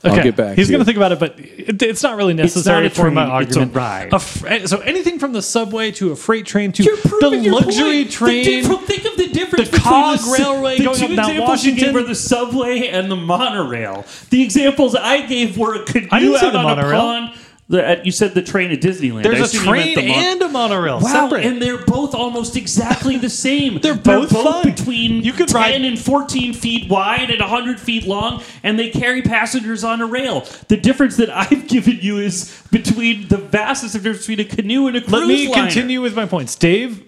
Okay. 0.05 0.17
I'll 0.17 0.23
get 0.23 0.37
back. 0.37 0.57
He's 0.57 0.69
going 0.71 0.79
to 0.81 0.85
think 0.85 0.97
about 0.97 1.13
it, 1.13 1.19
but 1.19 1.39
it, 1.41 1.83
it's 1.83 2.03
not 2.03 2.17
really 2.17 2.35
necessary 2.35 2.87
a 2.87 2.91
for 2.91 3.11
my 3.11 3.27
train, 3.27 3.43
it's 3.43 3.57
a 3.57 3.61
argument. 3.61 3.75
ride. 3.77 4.13
A 4.13 4.19
fr- 4.21 4.47
eh, 4.47 4.67
so 4.67 4.79
anything 4.81 5.19
from 5.19 5.33
the 5.33 5.43
subway 5.43 5.91
to 5.93 6.13
a 6.13 6.17
freight 6.17 6.47
train 6.47 6.71
to 6.73 6.83
the 6.85 7.49
luxury 7.51 8.03
point. 8.05 8.11
train. 8.13 8.45
The 8.45 8.63
diff- 8.69 8.87
think 8.87 9.05
of 9.07 9.17
the 9.17 9.29
difference 9.29 9.69
the 9.71 9.77
between 9.77 9.93
cog 9.93 10.19
s- 10.19 10.39
railway 10.41 10.79
the 10.79 10.85
going 10.85 10.97
two 10.99 11.05
up 11.07 11.11
down 11.17 11.31
examples 11.31 11.65
you 11.65 11.73
gave 11.73 11.79
Washington. 11.81 11.95
were 11.95 12.03
the 12.09 12.15
subway 12.15 12.87
and 12.89 13.11
the 13.11 13.17
monorail. 13.17 14.05
The 14.31 14.43
examples 14.43 14.95
I 14.95 15.27
gave 15.27 15.59
were 15.59 15.75
a 15.75 15.85
canoe 15.85 16.09
I 16.13 16.19
out 16.19 16.41
the 16.53 16.59
on 16.59 16.65
monorail. 16.65 17.01
a 17.01 17.03
pond. 17.03 17.39
The, 17.71 17.87
uh, 17.87 18.03
you 18.03 18.13
said 18.13 18.33
the 18.33 18.41
train 18.41 18.71
at 18.71 18.81
Disneyland. 18.81 19.21
I 19.21 19.23
There's 19.25 19.41
a 19.41 19.45
assume 19.45 19.67
you 19.67 19.73
meant 19.73 19.93
train 19.95 20.07
the 20.07 20.09
mon- 20.15 20.25
and 20.25 20.43
a 20.43 20.49
monorail. 20.49 21.01
Wow, 21.01 21.29
separate. 21.29 21.45
and 21.45 21.61
they're 21.61 21.85
both 21.85 22.15
almost 22.15 22.57
exactly 22.57 23.19
the 23.19 23.29
same. 23.29 23.79
They're 23.83 23.95
both 23.95 24.31
fun. 24.31 24.65
between 24.65 25.21
You 25.23 25.35
could 25.35 25.49
10 25.49 25.55
ride- 25.55 25.85
and 25.85 25.99
14 25.99 26.55
feet 26.55 26.89
wide 26.89 27.31
and 27.31 27.41
100 27.41 27.79
feet 27.79 28.07
long, 28.07 28.43
and 28.63 28.79
they 28.79 28.89
carry 28.89 29.21
passengers 29.21 29.85
on 29.85 30.01
a 30.01 30.07
rail. 30.07 30.47
The 30.69 30.79
difference 30.79 31.19
that 31.19 31.29
I've 31.29 31.69
given 31.75 31.99
you 32.01 32.17
is 32.17 32.63
between 32.71 33.29
the 33.29 33.37
vastest 33.37 33.93
difference 33.93 34.27
between 34.27 34.41
a 34.41 34.49
canoe 34.49 34.87
and 34.87 34.97
a 34.97 35.01
cruise 35.03 35.13
Let 35.13 35.29
me 35.29 35.49
liner. 35.49 35.63
continue 35.65 36.01
with 36.01 36.17
my 36.17 36.25
points. 36.25 36.57
Dave, 36.57 37.03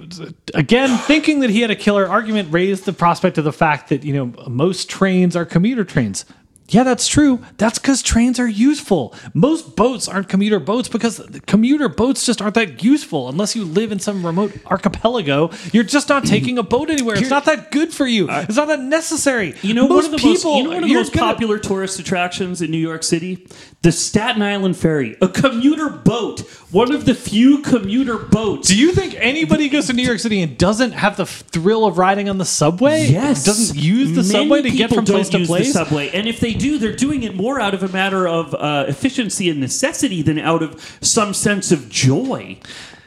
again, 0.53 0.99
thinking 1.07 1.41
that 1.41 1.49
he 1.49 1.63
had 1.63 1.71
a 1.71 1.77
killer 1.77 2.07
argument, 2.07 2.53
raised 2.53 2.85
the 2.85 2.93
prospect 2.93 3.39
of 3.39 3.45
the 3.45 3.53
fact 3.55 3.89
that, 3.89 4.05
you 4.05 4.13
know, 4.13 4.27
most 4.47 4.91
trains 4.91 5.35
are 5.37 5.47
commuter 5.47 5.85
trains. 5.85 6.27
Yeah, 6.71 6.85
that's 6.85 7.07
true. 7.09 7.41
That's 7.59 7.79
because 7.79 8.03
trains 8.03 8.39
are 8.39 8.49
useful. 8.49 9.15
Most 9.35 9.77
boats 9.77 10.09
aren't 10.09 10.29
commuter 10.29 10.59
boats 10.61 10.89
because 10.89 11.21
commuter 11.47 11.89
boats 11.89 12.25
just 12.25 12.41
aren't 12.41 12.55
that 12.55 12.83
useful. 12.83 13.29
Unless 13.29 13.57
you 13.57 13.65
live 13.65 13.93
in 13.93 13.99
some 13.99 14.25
remote 14.25 14.53
archipelago, 14.67 15.51
you're 15.73 15.85
just 15.85 16.09
not 16.09 16.25
taking 16.25 16.59
a 16.59 16.63
boat 16.63 16.89
anywhere. 16.91 17.17
It's 17.17 17.31
not 17.31 17.45
that 17.47 17.71
good 17.73 17.93
for 17.93 18.07
you. 18.07 18.29
Uh, 18.29 18.47
it's 18.49 18.57
not 18.57 18.69
that 18.69 18.81
necessary. 18.81 19.55
You 19.63 19.75
know, 19.75 19.89
most 19.89 20.07
one 20.07 20.15
of 20.15 20.21
the 20.21 20.27
most, 20.29 20.45
you 20.45 20.63
know 20.63 20.71
one 20.71 20.83
of 20.85 20.89
the 20.89 20.95
most 20.95 21.13
gonna- 21.13 21.33
popular 21.33 21.59
tourist 21.59 21.99
attractions 21.99 22.63
in 22.63 22.71
New 22.71 22.79
York 22.79 23.03
City? 23.03 23.47
The 23.83 23.93
Staten 23.93 24.43
Island 24.43 24.77
Ferry, 24.77 25.17
a 25.23 25.29
commuter 25.29 25.89
boat, 25.89 26.41
one 26.71 26.93
of 26.93 27.07
the 27.07 27.15
few 27.15 27.63
commuter 27.63 28.19
boats. 28.19 28.69
Do 28.69 28.77
you 28.77 28.93
think 28.93 29.15
anybody 29.19 29.71
goes 29.71 29.87
to 29.87 29.95
New 29.95 30.03
York 30.03 30.19
City 30.19 30.43
and 30.43 30.59
doesn't 30.59 30.93
have 30.93 31.17
the 31.17 31.25
thrill 31.25 31.87
of 31.87 31.97
riding 31.97 32.29
on 32.29 32.37
the 32.37 32.45
subway? 32.45 33.07
Yes. 33.07 33.43
Doesn't 33.45 33.79
use 33.79 34.11
the 34.11 34.17
Many 34.17 34.29
subway 34.29 34.63
to 34.63 34.71
get 34.71 34.91
from 34.93 35.07
place 35.07 35.31
don't 35.31 35.33
to 35.33 35.39
use 35.39 35.49
place? 35.49 35.67
The 35.69 35.85
subway, 35.85 36.11
and 36.11 36.29
if 36.29 36.41
they 36.41 36.53
do, 36.61 36.79
they're 36.79 36.95
doing 36.95 37.23
it 37.23 37.35
more 37.35 37.61
out 37.61 37.75
of 37.75 37.83
a 37.83 37.89
matter 37.89 38.29
of 38.29 38.55
uh, 38.55 38.85
efficiency 38.87 39.49
and 39.51 39.61
necessity 39.61 40.23
than 40.23 40.39
out 40.39 40.63
of 40.63 40.99
some 41.01 41.35
sense 41.35 41.73
of 41.73 41.89
joy. 41.89 42.59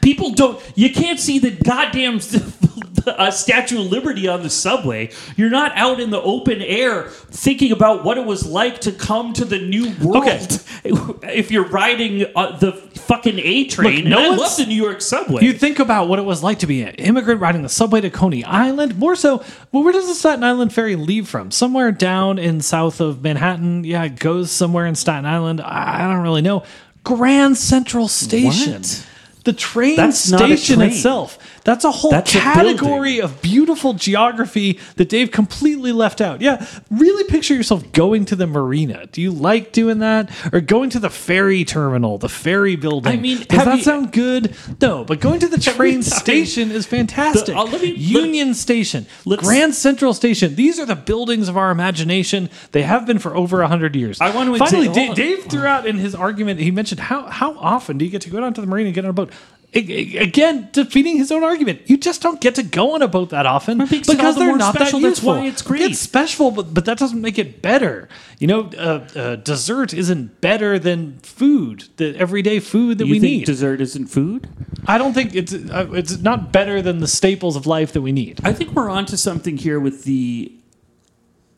People 0.02 0.32
don't. 0.32 0.60
You 0.74 0.92
can't 0.92 1.18
see 1.18 1.38
the 1.38 1.50
goddamn 1.50 2.20
uh, 3.06 3.30
Statue 3.30 3.80
of 3.80 3.86
Liberty 3.86 4.28
on 4.28 4.42
the 4.42 4.50
subway. 4.50 5.10
You're 5.36 5.50
not 5.50 5.72
out 5.76 5.98
in 5.98 6.10
the 6.10 6.20
open 6.20 6.60
air 6.60 7.04
thinking 7.08 7.72
about 7.72 8.04
what 8.04 8.18
it 8.18 8.26
was 8.26 8.46
like 8.46 8.80
to 8.82 8.92
come 8.92 9.32
to 9.34 9.44
the 9.44 9.58
new 9.58 9.94
world. 10.02 10.28
Okay. 10.28 10.46
If 11.34 11.50
you're 11.50 11.68
riding 11.68 12.26
uh, 12.36 12.58
the 12.58 12.72
fucking 13.06 13.38
A 13.38 13.64
train, 13.66 14.08
no 14.08 14.18
and 14.18 14.34
I 14.34 14.36
love 14.36 14.56
the 14.56 14.66
New 14.66 14.74
York 14.74 15.00
subway. 15.00 15.42
You 15.42 15.52
think 15.52 15.78
about 15.78 16.08
what 16.08 16.18
it 16.18 16.24
was 16.24 16.42
like 16.42 16.58
to 16.60 16.66
be 16.66 16.82
an 16.82 16.94
immigrant 16.96 17.40
riding 17.40 17.62
the 17.62 17.68
subway 17.68 18.00
to 18.00 18.10
Coney 18.10 18.44
Island. 18.44 18.98
More 18.98 19.16
so, 19.16 19.42
well, 19.72 19.82
where 19.82 19.92
does 19.92 20.06
the 20.06 20.14
Staten 20.14 20.44
Island 20.44 20.72
ferry 20.72 20.96
leave 20.96 21.28
from? 21.28 21.50
Somewhere 21.50 21.92
down 21.92 22.38
in 22.38 22.60
south 22.60 23.00
of 23.00 23.22
Manhattan. 23.22 23.84
Yeah, 23.84 24.04
it 24.04 24.18
goes 24.18 24.50
somewhere 24.50 24.86
in 24.86 24.94
Staten 24.94 25.26
Island. 25.26 25.60
I 25.60 26.04
I 26.04 26.12
don't 26.12 26.22
really 26.22 26.42
know. 26.42 26.64
Grand 27.02 27.56
Central 27.56 28.08
Station. 28.08 28.82
What? 28.82 29.06
The 29.44 29.52
train 29.52 29.96
That's 29.96 30.18
station 30.18 30.76
train. 30.78 30.90
itself. 30.90 31.38
That's 31.64 31.84
a 31.84 31.90
whole 31.90 32.10
That's 32.10 32.34
a 32.34 32.38
category 32.38 33.20
of 33.20 33.40
beautiful 33.40 33.94
geography 33.94 34.78
that 34.96 35.08
Dave 35.08 35.30
completely 35.30 35.92
left 35.92 36.20
out. 36.20 36.40
Yeah, 36.42 36.64
really 36.90 37.24
picture 37.24 37.54
yourself 37.54 37.90
going 37.92 38.24
to 38.26 38.36
the 38.36 38.46
marina. 38.46 39.06
Do 39.12 39.20
you 39.22 39.30
like 39.30 39.72
doing 39.72 39.98
that? 40.00 40.30
Or 40.52 40.60
going 40.60 40.90
to 40.90 40.98
the 40.98 41.08
ferry 41.10 41.64
terminal, 41.64 42.18
the 42.18 42.28
ferry 42.28 42.76
building? 42.76 43.12
I 43.12 43.16
mean, 43.16 43.38
does 43.48 43.64
that 43.64 43.76
you- 43.78 43.82
sound 43.82 44.12
good? 44.12 44.54
No, 44.80 45.04
but 45.04 45.20
going 45.20 45.40
to 45.40 45.48
the 45.48 45.60
train 45.60 46.02
station 46.02 46.70
is 46.70 46.86
fantastic. 46.86 47.46
The- 47.54 47.58
uh, 47.58 47.66
me- 47.66 47.94
Union 47.94 48.54
Station, 48.54 49.06
Let's- 49.24 49.42
Grand 49.42 49.74
Central 49.74 50.12
Station. 50.14 50.54
These 50.54 50.78
are 50.78 50.86
the 50.86 50.96
buildings 50.96 51.48
of 51.48 51.56
our 51.56 51.70
imagination. 51.70 52.50
They 52.72 52.82
have 52.82 53.06
been 53.06 53.18
for 53.18 53.34
over 53.36 53.62
hundred 53.64 53.96
years. 53.96 54.20
I 54.20 54.30
want 54.34 54.52
to 54.52 54.58
finally. 54.58 54.88
exa- 54.88 54.94
Da- 54.94 55.00
hold 55.06 55.10
on. 55.10 55.16
Dave 55.16 55.44
threw 55.44 55.66
out 55.66 55.86
in 55.86 55.96
his 55.98 56.14
argument. 56.14 56.60
He 56.60 56.70
mentioned 56.70 57.00
how 57.00 57.22
how 57.28 57.56
often 57.58 57.96
do 57.98 58.04
you 58.04 58.10
get 58.10 58.20
to 58.22 58.30
go 58.30 58.40
down 58.40 58.52
to 58.54 58.60
the 58.60 58.66
marina 58.66 58.86
and 58.88 58.94
get 58.94 59.04
on 59.04 59.10
a 59.10 59.14
boat? 59.14 59.30
I- 59.74 59.78
I- 59.78 60.22
Again, 60.22 60.68
defeating 60.72 61.16
his 61.16 61.32
own 61.32 61.42
argument. 61.42 61.82
You 61.86 61.96
just 61.96 62.22
don't 62.22 62.40
get 62.40 62.54
to 62.56 62.62
go 62.62 62.94
on 62.94 63.02
a 63.02 63.08
boat 63.08 63.30
that 63.30 63.44
often 63.46 63.78
That 63.78 63.90
makes 63.90 64.08
it 64.08 64.12
all 64.12 64.16
because 64.16 64.34
the 64.34 64.40
they're 64.40 64.48
more 64.50 64.58
not 64.58 64.74
special. 64.74 65.00
that 65.00 65.08
That's 65.08 65.18
useful. 65.18 65.34
why 65.34 65.46
it's 65.46 65.62
great. 65.62 65.82
It's 65.82 65.98
special, 65.98 66.50
but, 66.50 66.72
but 66.72 66.84
that 66.84 66.98
doesn't 66.98 67.20
make 67.20 67.38
it 67.38 67.60
better. 67.62 68.08
You 68.38 68.46
know, 68.46 68.70
uh, 68.78 69.06
uh, 69.16 69.36
dessert 69.36 69.92
isn't 69.94 70.40
better 70.40 70.78
than 70.78 71.18
food, 71.20 71.84
the 71.96 72.16
everyday 72.16 72.60
food 72.60 72.98
that 72.98 73.06
you 73.06 73.12
we 73.14 73.20
think 73.20 73.32
need. 73.40 73.46
dessert 73.46 73.80
isn't 73.80 74.06
food? 74.06 74.48
I 74.86 74.98
don't 74.98 75.12
think 75.14 75.34
it's 75.34 75.52
uh, 75.54 75.88
it's 75.92 76.18
not 76.20 76.52
better 76.52 76.80
than 76.82 77.00
the 77.00 77.08
staples 77.08 77.56
of 77.56 77.66
life 77.66 77.92
that 77.92 78.02
we 78.02 78.12
need. 78.12 78.40
I 78.44 78.52
think 78.52 78.72
we're 78.72 78.90
onto 78.90 79.16
something 79.16 79.56
here 79.56 79.80
with 79.80 80.04
the 80.04 80.52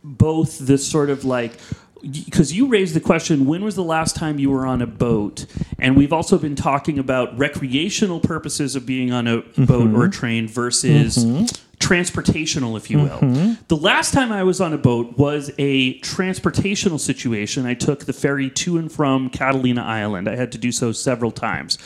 both 0.05 0.65
the 0.67 0.79
sort 0.79 1.11
of 1.11 1.25
like 1.25 1.59
because 2.07 2.53
you 2.53 2.67
raised 2.67 2.95
the 2.95 3.01
question 3.01 3.47
when 3.47 3.65
was 3.65 3.75
the 3.75 3.85
last 3.85 4.17
time 4.17 4.39
you 4.39 4.51
were 4.51 4.67
on 4.67 4.83
a 4.83 4.87
boat? 4.87 5.47
And 5.79 5.97
we've 5.97 6.13
also 6.13 6.39
been 6.39 6.57
talking 6.57 6.99
about 6.99 7.37
recreational 7.39 8.21
purposes 8.21 8.77
of 8.77 8.87
being 8.87 9.13
on 9.13 9.27
a 9.27 9.39
mm-hmm. 9.39 9.65
boat 9.65 9.95
or 9.95 10.05
a 10.05 10.11
train 10.11 10.49
versus 10.49 11.19
mm-hmm. 11.19 11.45
transportational 11.79 12.77
if 12.77 12.91
you 12.91 12.99
will. 12.99 13.19
Mm-hmm. 13.19 13.55
The 13.69 13.77
last 13.77 14.13
time 14.13 14.33
i 14.33 14.43
was 14.43 14.61
on 14.61 14.73
a 14.73 14.79
boat 14.79 15.19
was 15.19 15.51
a 15.59 15.99
transportational 16.01 17.01
situation. 17.01 17.67
I 17.67 17.75
took 17.75 18.07
the 18.07 18.13
ferry 18.13 18.51
to 18.51 18.79
and 18.79 18.91
from 18.91 19.31
catalina 19.31 19.83
island. 19.83 20.29
I 20.29 20.37
had 20.37 20.53
to 20.53 20.59
do 20.59 20.73
so 20.73 20.93
several 20.93 21.31
times 21.31 21.79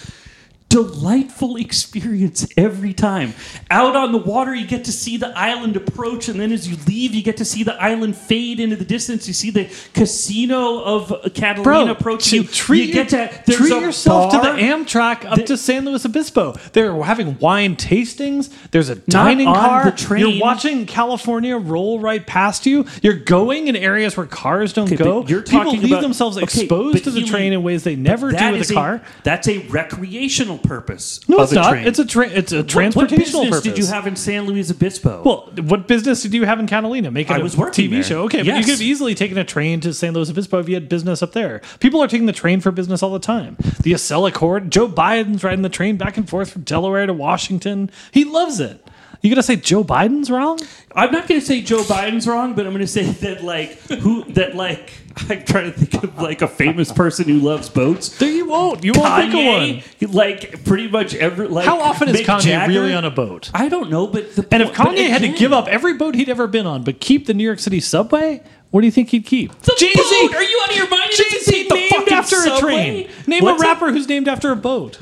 delightful 0.71 1.57
experience 1.57 2.47
every 2.57 2.95
time. 2.95 3.35
Out 3.71 3.97
on 3.97 4.13
the 4.13 4.19
water, 4.19 4.55
you 4.55 4.67
get 4.67 4.85
to 4.85 4.93
see 4.93 5.17
the 5.17 5.37
island 5.37 5.77
approach, 5.77 6.29
and 6.29 6.39
then 6.41 6.53
as 6.53 6.69
you 6.69 6.77
leave, 6.87 7.13
you 7.13 7.23
get 7.23 7.37
to 7.39 7.45
see 7.45 7.65
the 7.65 7.75
island 7.75 8.17
fade 8.17 8.61
into 8.61 8.77
the 8.77 8.85
distance. 8.85 9.27
You 9.27 9.35
see 9.35 9.51
the 9.51 9.69
casino 9.95 10.81
of 10.83 11.13
Catalina 11.35 11.91
approach 11.93 12.33
you. 12.33 12.45
treat, 12.45 12.87
you 12.89 12.95
get 12.95 13.11
your- 13.13 13.27
to 13.47 13.53
treat 13.53 13.69
yourself 13.71 14.31
bar. 14.33 14.41
to 14.43 14.53
the 14.53 14.63
Amtrak 14.63 15.25
up 15.29 15.37
that- 15.37 15.47
to 15.49 15.57
San 15.57 15.85
Luis 15.85 16.07
Obispo. 16.07 16.55
They're 16.73 17.03
having 17.03 17.37
wine 17.41 17.75
tastings. 17.75 18.49
There's 18.71 18.89
a 18.89 18.95
dining 18.95 19.47
car. 19.47 19.85
the 19.87 19.91
train. 19.91 20.21
You're 20.29 20.41
watching 20.41 20.87
California 20.87 21.57
roll 21.57 21.99
right 21.99 22.25
past 22.25 22.65
you. 22.65 22.87
You're 23.03 23.15
going 23.15 23.67
in 23.67 23.75
areas 23.75 24.17
where 24.17 24.27
cars 24.27 24.73
don't 24.73 24.87
Okay, 24.93 25.03
go. 25.03 25.25
you're 25.27 25.43
People 25.43 25.73
leave 25.73 25.85
about- 25.91 26.03
themselves 26.03 26.37
okay, 26.37 26.45
exposed 26.45 27.03
to 27.05 27.11
the 27.11 27.23
train 27.23 27.53
in 27.53 27.65
ways 27.65 27.83
they 27.83 27.97
never 27.97 28.31
do 28.31 28.53
with 28.53 28.71
a 28.71 28.75
car. 28.75 29.03
that's 29.25 29.49
a 29.49 29.59
recreational 29.69 30.60
purpose. 30.63 31.21
no, 31.29 31.39
of 31.39 31.43
it's 31.45 31.53
a 31.53 31.55
not. 31.57 31.71
Train. 31.71 31.87
It's 31.87 31.99
a 31.99 32.05
train. 32.05 32.31
It's 32.35 32.53
a 32.53 32.59
What- 32.59 32.67
transportational 32.69 32.97
what 32.97 33.11
business 33.11 33.49
purpose. 33.51 33.61
did 33.63 33.79
you 33.79 33.87
have 33.87 34.07
in 34.07 34.17
San 34.17 34.47
Luis 34.47 34.71
Obispo? 34.71 35.23
Well, 35.25 35.51
what 35.67 35.87
business 35.89 36.23
did 36.23 36.35
you 36.35 36.45
have 36.45 36.59
in 36.61 36.67
Catalina? 36.67 37.11
Making 37.11 37.37
I 37.37 37.39
a 37.39 37.43
was 37.43 37.57
working 37.57 37.87
TV 37.89 37.91
there. 37.97 38.03
show. 38.03 38.23
Okay, 38.25 38.39
but 38.39 38.47
Yes. 38.47 38.59
you 38.59 38.65
could 38.65 38.71
have 38.73 38.83
easily 38.83 39.15
taken 39.15 39.39
a 39.39 39.45
train 39.45 39.81
to 39.81 39.93
San 39.95 40.13
Luis 40.15 40.31
Obispo 40.31 40.59
if 40.59 40.69
you 40.69 40.75
had 40.75 40.89
business 40.89 41.23
up 41.23 41.33
there. 41.33 41.61
People 41.81 42.03
are 42.03 42.09
taking 42.09 42.27
the 42.27 42.33
train 42.33 42.61
for 42.61 42.71
business 42.71 43.03
all 43.03 43.13
the 43.13 43.19
time. 43.19 43.57
The 43.83 43.93
Acela 43.93 44.29
Accord. 44.29 44.71
Joe 44.71 44.89
Biden's 44.89 45.43
riding 45.45 45.63
the 45.63 45.69
train 45.69 45.97
back 45.97 46.17
and 46.17 46.29
forth 46.29 46.51
from 46.53 46.63
Delaware 46.63 47.07
to 47.07 47.13
Washington. 47.13 47.91
He 48.13 48.25
loves 48.25 48.61
it. 48.61 48.85
You 49.21 49.31
gonna 49.31 49.43
say 49.43 49.57
Joe 49.57 49.85
Biden's 49.85 50.31
wrong? 50.31 50.59
I'm 50.95 51.13
not 51.13 51.29
going 51.29 51.41
to 51.41 51.47
say 51.47 51.63
Joe 51.63 51.83
Biden's 51.83 52.27
wrong, 52.27 52.55
but 52.55 52.67
I'm 52.67 52.73
going 52.73 52.81
to 52.81 52.87
say 52.87 53.05
that 53.05 53.45
like 53.45 53.79
who 53.83 54.25
that 54.33 54.57
like 54.57 54.93
I'm 55.29 55.45
trying 55.45 55.73
to 55.73 55.79
think 55.79 56.03
of 56.03 56.19
like 56.21 56.43
a 56.43 56.49
famous 56.49 56.91
person 56.91 57.27
who 57.27 57.39
loves 57.39 57.69
boats. 57.69 58.19
There 58.19 58.31
you 58.31 58.49
won't. 58.49 58.83
You 58.83 58.93
won't 58.97 59.33
think 59.33 59.35
of 59.35 60.03
one. 60.03 60.13
Like 60.13 60.65
pretty 60.65 60.89
much 60.89 61.15
every 61.15 61.47
like. 61.47 61.67
How 61.67 61.81
often 61.81 62.09
is 62.09 62.17
Mick 62.17 62.25
Kanye 62.25 62.43
Jagger? 62.43 62.73
really 62.73 62.95
on 62.95 63.05
a 63.05 63.11
boat? 63.11 63.51
I 63.55 63.69
don't 63.69 63.91
know, 63.91 64.07
but 64.07 64.35
the 64.35 64.47
And 64.51 64.63
if 64.65 64.73
Kanye 64.73 65.09
had 65.09 65.23
to 65.23 65.29
give 65.29 65.53
up 65.53 65.69
every 65.69 65.95
boat 65.95 66.15
he'd 66.17 66.29
ever 66.29 66.49
been 66.49 66.67
on, 66.67 66.83
but 66.83 67.01
keep 67.01 67.27
the 67.27 67.35
New 67.35 67.45
York 67.45 67.61
City 67.61 67.79
subway, 67.81 68.43
what 68.71 68.81
do 68.81 68.87
you 68.87 68.93
think 68.93 69.11
he'd 69.11 69.27
keep? 69.27 69.53
the 69.63 69.75
Jay-Z. 69.79 70.29
boat, 70.29 70.35
are 70.35 70.43
you 70.43 70.61
out 70.65 70.71
of 70.71 70.77
your 70.77 70.89
mind? 70.89 71.11
Jay-Z 71.13 71.69
the 71.69 71.75
named 71.75 72.09
after 72.09 72.37
a 72.37 72.59
train. 72.59 73.09
Name 73.27 73.45
What's 73.45 73.63
a 73.63 73.65
rapper 73.65 73.93
who's 73.93 74.09
named 74.09 74.27
after 74.27 74.51
a 74.51 74.57
boat. 74.57 75.01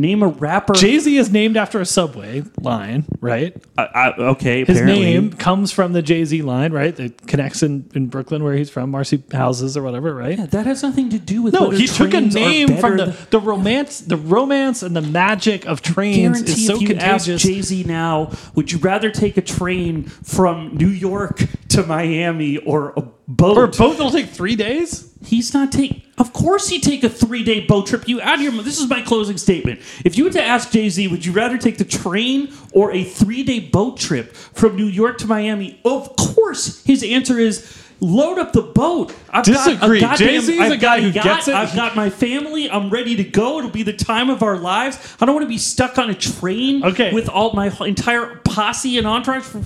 Name 0.00 0.22
a 0.22 0.28
rapper. 0.28 0.74
Jay 0.74 0.96
Z 1.00 1.16
is 1.16 1.32
named 1.32 1.56
after 1.56 1.80
a 1.80 1.84
subway 1.84 2.44
line, 2.60 3.04
right? 3.20 3.56
I- 3.76 3.82
I- 3.82 4.14
okay, 4.30 4.64
His 4.64 4.78
apparently. 4.78 5.04
name 5.04 5.32
comes 5.32 5.72
from 5.72 5.92
the 5.92 6.02
Jay 6.02 6.24
Z 6.24 6.40
line, 6.42 6.72
right? 6.72 6.94
That 6.94 7.26
connects 7.26 7.64
in, 7.64 7.90
in 7.96 8.06
Brooklyn, 8.06 8.44
where 8.44 8.54
he's 8.54 8.70
from, 8.70 8.92
Marcy 8.92 9.20
Houses 9.32 9.76
or 9.76 9.82
whatever, 9.82 10.14
right? 10.14 10.38
Yeah, 10.38 10.46
that 10.46 10.66
has 10.66 10.84
nothing 10.84 11.10
to 11.10 11.18
do 11.18 11.42
with. 11.42 11.52
No, 11.52 11.70
he 11.70 11.88
took 11.88 12.14
a 12.14 12.20
name 12.20 12.76
from 12.76 12.96
the, 12.98 13.16
the 13.30 13.40
romance, 13.40 13.98
the 14.00 14.16
romance 14.16 14.84
and 14.84 14.94
the 14.94 15.02
magic 15.02 15.66
of 15.66 15.82
trains 15.82 16.42
guarantee 16.42 16.52
is 16.52 16.66
so 16.68 16.76
if 16.76 16.82
you 16.82 16.94
ask 16.94 17.24
contagious. 17.26 17.42
Jay 17.42 17.60
Z 17.62 17.82
now, 17.82 18.30
would 18.54 18.70
you 18.70 18.78
rather 18.78 19.10
take 19.10 19.36
a 19.36 19.42
train 19.42 20.04
from 20.04 20.76
New 20.76 20.86
York 20.90 21.42
to 21.70 21.82
Miami 21.82 22.56
or 22.58 22.92
a 22.96 23.02
boat? 23.26 23.56
Or 23.58 23.64
a 23.64 23.68
boat 23.68 23.96
that'll 23.96 24.12
take 24.12 24.28
three 24.28 24.54
days. 24.54 25.07
He's 25.24 25.52
not 25.52 25.72
taking. 25.72 26.02
Of 26.16 26.32
course, 26.32 26.68
he'd 26.68 26.82
take 26.82 27.04
a 27.04 27.08
three-day 27.08 27.66
boat 27.66 27.86
trip. 27.86 28.08
You 28.08 28.20
out 28.20 28.36
of 28.36 28.40
your. 28.40 28.52
This 28.62 28.80
is 28.80 28.88
my 28.88 29.02
closing 29.02 29.36
statement. 29.36 29.80
If 30.04 30.16
you 30.16 30.24
were 30.24 30.30
to 30.30 30.42
ask 30.42 30.70
Jay 30.70 30.88
Z, 30.88 31.08
would 31.08 31.24
you 31.24 31.32
rather 31.32 31.58
take 31.58 31.78
the 31.78 31.84
train 31.84 32.52
or 32.72 32.92
a 32.92 33.04
three-day 33.04 33.60
boat 33.60 33.96
trip 33.98 34.34
from 34.34 34.76
New 34.76 34.86
York 34.86 35.18
to 35.18 35.26
Miami? 35.26 35.80
Of 35.84 36.16
course, 36.16 36.84
his 36.84 37.02
answer 37.02 37.38
is. 37.38 37.84
Load 38.00 38.38
up 38.38 38.52
the 38.52 38.62
boat. 38.62 39.12
I've 39.30 39.44
Disagree. 39.44 40.00
Got 40.00 40.20
a 40.20 40.24
goddamn- 40.24 40.28
Jay-Z 40.40 40.52
is 40.54 40.60
I've 40.60 40.72
a 40.72 40.76
guy 40.76 41.00
who 41.00 41.10
gets 41.10 41.48
it. 41.48 41.54
I've 41.54 41.74
got 41.74 41.96
my 41.96 42.10
family. 42.10 42.70
I'm 42.70 42.90
ready 42.90 43.16
to 43.16 43.24
go. 43.24 43.58
It'll 43.58 43.70
be 43.70 43.82
the 43.82 43.92
time 43.92 44.30
of 44.30 44.42
our 44.42 44.56
lives. 44.56 45.16
I 45.20 45.26
don't 45.26 45.34
want 45.34 45.44
to 45.44 45.48
be 45.48 45.58
stuck 45.58 45.98
on 45.98 46.08
a 46.08 46.14
train 46.14 46.84
Okay. 46.84 47.12
with 47.12 47.28
all 47.28 47.52
my 47.54 47.72
entire 47.80 48.36
posse 48.44 48.98
and 48.98 49.06
entourage 49.06 49.42
for, 49.42 49.62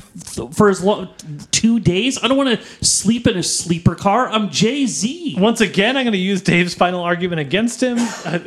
for 0.53 0.71
as 0.71 0.83
long 0.83 1.09
two 1.51 1.79
days. 1.79 2.19
I 2.23 2.29
don't 2.29 2.39
want 2.39 2.59
to 2.59 2.85
sleep 2.85 3.27
in 3.27 3.37
a 3.37 3.43
sleeper 3.43 3.95
car. 3.95 4.29
I'm 4.29 4.49
Jay 4.51 4.87
Z. 4.87 5.37
Once 5.39 5.61
again, 5.61 5.97
I'm 5.99 6.05
going 6.05 6.13
to 6.13 6.19
use 6.19 6.41
Dave's 6.41 6.75
final 6.75 7.03
argument 7.03 7.41
against 7.41 7.83
him. 7.83 7.99
Uh, 8.25 8.39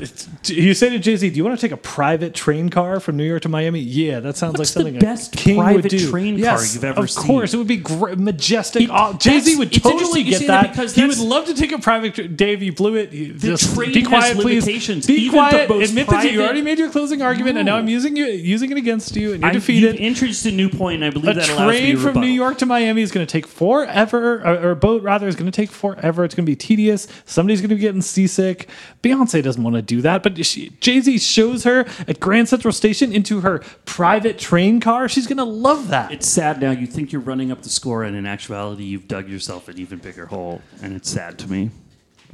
you 0.46 0.74
say 0.74 0.90
to 0.90 1.00
Jay 1.00 1.16
Z, 1.18 1.30
"Do 1.30 1.36
you 1.36 1.44
want 1.44 1.60
to 1.60 1.62
take 1.68 1.74
a 1.74 1.78
private 1.78 2.34
train 2.34 2.70
car 2.70 3.00
from 3.02 3.18
New 3.18 3.26
York 3.26 3.42
to 3.42 3.50
Miami?" 3.50 3.80
Yeah, 3.82 4.20
that 4.22 4.38
sounds 4.38 4.58
What's 4.58 4.74
like 4.76 4.86
the 4.86 4.92
something 4.92 5.00
best 5.00 5.34
a 5.36 5.38
king 5.38 5.58
private 5.58 5.84
would 5.84 5.90
do. 5.92 6.10
train 6.10 6.36
car 6.36 6.54
yes, 6.54 6.76
you've 6.76 6.84
ever 6.86 7.02
of 7.02 7.12
seen? 7.12 7.24
course, 7.26 7.54
it 7.54 7.58
would 7.58 7.68
be 7.68 7.78
great, 7.78 8.18
majestic. 8.18 8.90
Jay 9.20 9.40
Z 9.42 9.58
would 9.58 9.72
totally 9.82 10.24
get 10.24 10.48
that. 10.48 10.72
because 10.72 10.96
he 10.96 11.06
would 11.06 11.18
love 11.18 11.46
to 11.46 11.54
take 11.54 11.72
a 11.72 11.80
private. 11.80 12.36
Dave, 12.38 12.62
you 12.64 12.74
blew 12.74 12.96
it. 12.96 13.12
You 13.12 13.34
The 13.34 13.48
just 13.50 13.74
train 13.76 13.94
be 13.94 14.00
has 14.02 14.08
quiet, 14.10 14.38
please. 14.38 14.66
limitations. 14.66 15.08
Be 15.08 15.14
Even 15.14 15.26
the 15.26 15.32
quiet. 15.50 15.70
most 15.70 15.90
Admit 15.90 16.08
that 16.08 16.24
you 16.26 16.30
private- 16.32 16.44
already 16.44 16.62
made 16.62 16.80
your 16.80 16.90
closing 16.90 17.22
argument, 17.22 17.58
and 17.58 17.66
now 17.66 17.74
No. 17.76 17.80
I'm 17.80 17.88
using 17.88 18.16
you, 18.16 18.26
using 18.26 18.72
it 18.72 18.78
against 18.78 19.16
you, 19.16 19.34
and 19.34 19.42
you're 19.42 19.50
I, 19.50 19.54
defeated. 19.54 19.94
You've 19.94 20.02
introduced 20.02 20.46
a 20.46 20.52
new 20.52 20.70
point, 20.70 20.96
and 21.04 21.06
I 21.06 21.10
believe 21.10 21.30
A 21.38 21.40
that 21.40 21.50
allows 21.50 21.72
me 21.74 21.80
train 21.80 21.92
to 21.96 21.98
from 21.98 22.08
rebuttal. 22.08 22.22
New 22.30 22.34
York 22.34 22.58
to 22.60 22.66
Miami 22.66 23.02
is 23.02 23.12
going 23.12 23.26
to 23.26 23.32
take 23.32 23.48
forever, 23.48 24.42
or, 24.42 24.58
or 24.58 24.72
a 24.72 24.76
boat 24.76 25.02
rather 25.04 25.28
is 25.28 25.36
going 25.36 25.52
to 25.52 25.56
take 25.56 25.72
forever. 25.72 26.24
It's 26.24 26.36
going 26.36 26.46
to 26.46 26.50
be 26.52 26.56
tedious. 26.56 27.08
Somebody's 27.26 27.62
going 27.62 27.70
to 27.70 27.76
be 27.76 27.82
getting 27.82 28.02
seasick. 28.02 28.68
Beyonce 29.04 29.44
doesn't 29.44 29.64
want 29.64 29.76
to 29.76 29.82
do 29.82 30.02
that, 30.02 30.24
but 30.24 30.34
Jay 30.36 31.02
Z 31.02 31.18
shows 31.20 31.64
her 31.64 31.86
at 32.08 32.20
Grand 32.20 32.50
Central 32.50 32.72
Station 32.72 33.12
into 33.14 33.42
her 33.42 33.60
private 33.86 34.38
train 34.38 34.80
car. 34.80 35.08
She's 35.10 35.28
going 35.28 35.38
to 35.38 35.44
love 35.44 35.90
that. 35.90 36.12
It's 36.12 36.28
sad 36.28 36.62
now. 36.62 36.72
You 36.72 36.88
think 36.88 37.12
you're 37.12 37.22
running 37.22 37.52
up 37.52 37.62
the 37.62 37.70
score, 37.70 38.04
and 38.04 38.16
in 38.16 38.26
actuality, 38.26 38.84
you've 38.84 39.08
dug 39.08 39.30
yourself 39.30 39.65
an 39.68 39.80
even 39.80 40.00
bigger 40.00 40.26
hole, 40.26 40.62
and 40.82 40.96
it's 40.96 41.10
sad 41.10 41.38
to 41.40 41.52
me. 41.52 41.72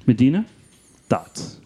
Medina, 0.05 0.45
thoughts? 1.09 1.59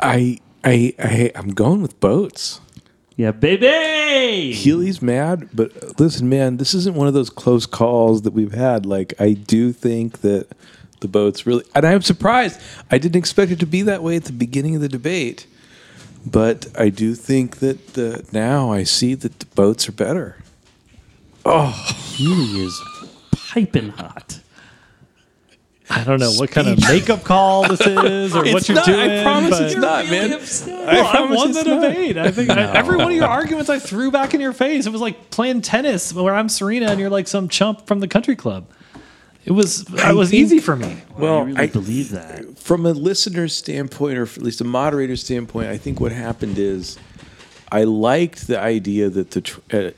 I, 0.00 0.38
I, 0.64 0.94
I, 0.98 1.32
I'm 1.34 1.50
going 1.50 1.82
with 1.82 1.98
boats. 2.00 2.60
Yeah, 3.16 3.32
baby. 3.32 4.52
Healy's 4.52 5.02
mad, 5.02 5.48
but 5.52 5.98
listen, 5.98 6.28
man, 6.28 6.58
this 6.58 6.72
isn't 6.72 6.94
one 6.94 7.08
of 7.08 7.14
those 7.14 7.30
close 7.30 7.66
calls 7.66 8.22
that 8.22 8.32
we've 8.32 8.54
had. 8.54 8.86
Like, 8.86 9.12
I 9.20 9.32
do 9.32 9.72
think 9.72 10.20
that 10.20 10.46
the 11.00 11.08
boats 11.08 11.46
really, 11.46 11.64
and 11.74 11.84
I'm 11.84 12.02
surprised. 12.02 12.60
I 12.90 12.98
didn't 12.98 13.16
expect 13.16 13.50
it 13.50 13.58
to 13.60 13.66
be 13.66 13.82
that 13.82 14.02
way 14.02 14.16
at 14.16 14.24
the 14.24 14.32
beginning 14.32 14.76
of 14.76 14.82
the 14.82 14.88
debate, 14.88 15.46
but 16.24 16.66
I 16.78 16.90
do 16.90 17.14
think 17.16 17.56
that 17.58 17.94
the, 17.94 18.24
now 18.32 18.70
I 18.70 18.84
see 18.84 19.14
that 19.14 19.40
the 19.40 19.46
boats 19.46 19.88
are 19.88 19.92
better. 19.92 20.36
Oh, 21.44 21.70
Healy 22.14 22.64
is 22.64 22.80
piping 23.48 23.90
hot. 23.90 24.40
I 25.90 26.04
don't 26.04 26.20
know 26.20 26.32
what 26.32 26.50
kind 26.50 26.68
of 26.68 26.78
makeup 26.80 27.24
call 27.24 27.66
this 27.66 27.80
is 27.86 28.34
or 28.36 28.40
what 28.40 28.46
It's 28.48 28.68
you're 28.68 28.76
not- 28.76 28.88
I 28.90 29.22
promise 29.22 29.58
it's 29.58 29.74
not, 29.74 30.04
man. 30.10 30.30
Well, 30.32 30.88
I, 31.06 31.10
promise 31.10 31.36
won 31.38 31.48
it's 31.50 31.62
the 31.64 31.70
not. 31.76 31.80
debate. 31.88 32.18
I 32.18 32.30
think 32.30 32.50
I, 32.50 32.60
every 32.76 32.96
one 32.98 33.06
of 33.10 33.16
your 33.16 33.26
arguments 33.26 33.70
I 33.70 33.78
threw 33.78 34.10
back 34.10 34.34
in 34.34 34.40
your 34.42 34.52
face. 34.52 34.84
It 34.84 34.90
was 34.90 35.00
like 35.00 35.30
playing 35.30 35.62
tennis 35.62 36.12
where 36.12 36.34
I'm 36.34 36.50
Serena 36.50 36.90
and 36.90 37.00
you're 37.00 37.08
like 37.08 37.26
some 37.26 37.48
chump 37.48 37.86
from 37.86 38.00
the 38.00 38.08
country 38.08 38.36
club. 38.36 38.66
It 39.46 39.52
was 39.52 39.80
it 39.94 40.14
was 40.14 40.28
think- 40.28 40.42
easy 40.42 40.58
for 40.58 40.76
me. 40.76 40.98
Well, 41.16 41.20
Well, 41.20 41.38
I 41.38 41.42
really 41.44 41.58
I- 41.58 41.66
believe 41.68 42.10
that. 42.10 42.58
from 42.58 42.84
a 42.84 42.92
listener's 42.92 43.56
standpoint, 43.56 44.18
or 44.18 44.24
at 44.24 44.36
least 44.42 44.60
a 44.60 44.64
moderator's 44.64 45.22
standpoint, 45.24 45.68
I 45.68 45.78
think 45.78 46.00
what 46.00 46.12
happened 46.12 46.58
is 46.58 46.98
I 47.70 47.84
liked 47.84 48.46
the 48.46 48.58
idea 48.58 49.10
that 49.10 49.32
the 49.32 49.40
tr- 49.42 49.60
uh, 49.72 49.90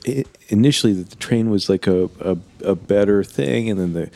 initially 0.49 0.93
that 0.95 1.11
the 1.11 1.17
train 1.17 1.51
was 1.51 1.69
like 1.69 1.87
a, 1.87 2.11
a, 2.21 2.37
a 2.65 2.75
better 2.75 3.23
thing, 3.25 3.71
and 3.71 3.79
then 3.79 3.93
the 3.93 4.11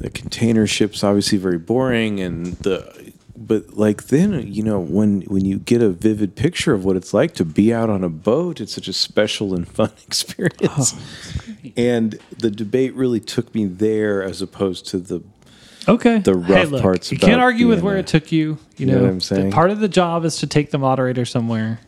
the 0.00 0.10
container 0.10 0.66
ship's 0.66 1.04
obviously 1.04 1.38
very 1.38 1.58
boring, 1.58 2.20
and 2.20 2.54
the 2.56 3.12
but 3.36 3.76
like 3.76 4.04
then 4.06 4.52
you 4.52 4.62
know 4.62 4.80
when 4.80 5.22
when 5.22 5.44
you 5.44 5.58
get 5.58 5.82
a 5.82 5.90
vivid 5.90 6.34
picture 6.34 6.72
of 6.72 6.84
what 6.84 6.96
it's 6.96 7.12
like 7.12 7.34
to 7.34 7.44
be 7.44 7.72
out 7.74 7.90
on 7.90 8.02
a 8.02 8.08
boat, 8.08 8.60
it's 8.60 8.72
such 8.74 8.88
a 8.88 8.92
special 8.92 9.54
and 9.54 9.68
fun 9.76 9.90
experience. 10.06 10.94
And 11.76 12.18
the 12.38 12.50
debate 12.50 12.94
really 12.94 13.20
took 13.20 13.54
me 13.54 13.66
there 13.66 14.22
as 14.22 14.42
opposed 14.42 14.86
to 14.88 14.98
the 14.98 15.22
Okay. 15.88 16.18
The 16.20 16.34
rough 16.34 16.80
parts 16.80 17.10
You 17.10 17.18
can't 17.18 17.40
argue 17.40 17.66
with 17.66 17.82
where 17.82 17.96
a- 17.96 18.00
it 18.00 18.06
took 18.06 18.30
you. 18.30 18.58
You, 18.76 18.86
know 18.86 18.94
know, 18.98 19.02
what 19.02 19.10
I'm 19.10 19.20
saying? 19.20 19.50
part 19.50 19.70
of 19.70 19.80
the 19.80 19.88
job 19.88 20.24
is 20.24 20.36
to 20.38 20.46
take 20.46 20.70
the 20.70 20.78
moderator 20.78 21.24
somewhere. 21.24 21.80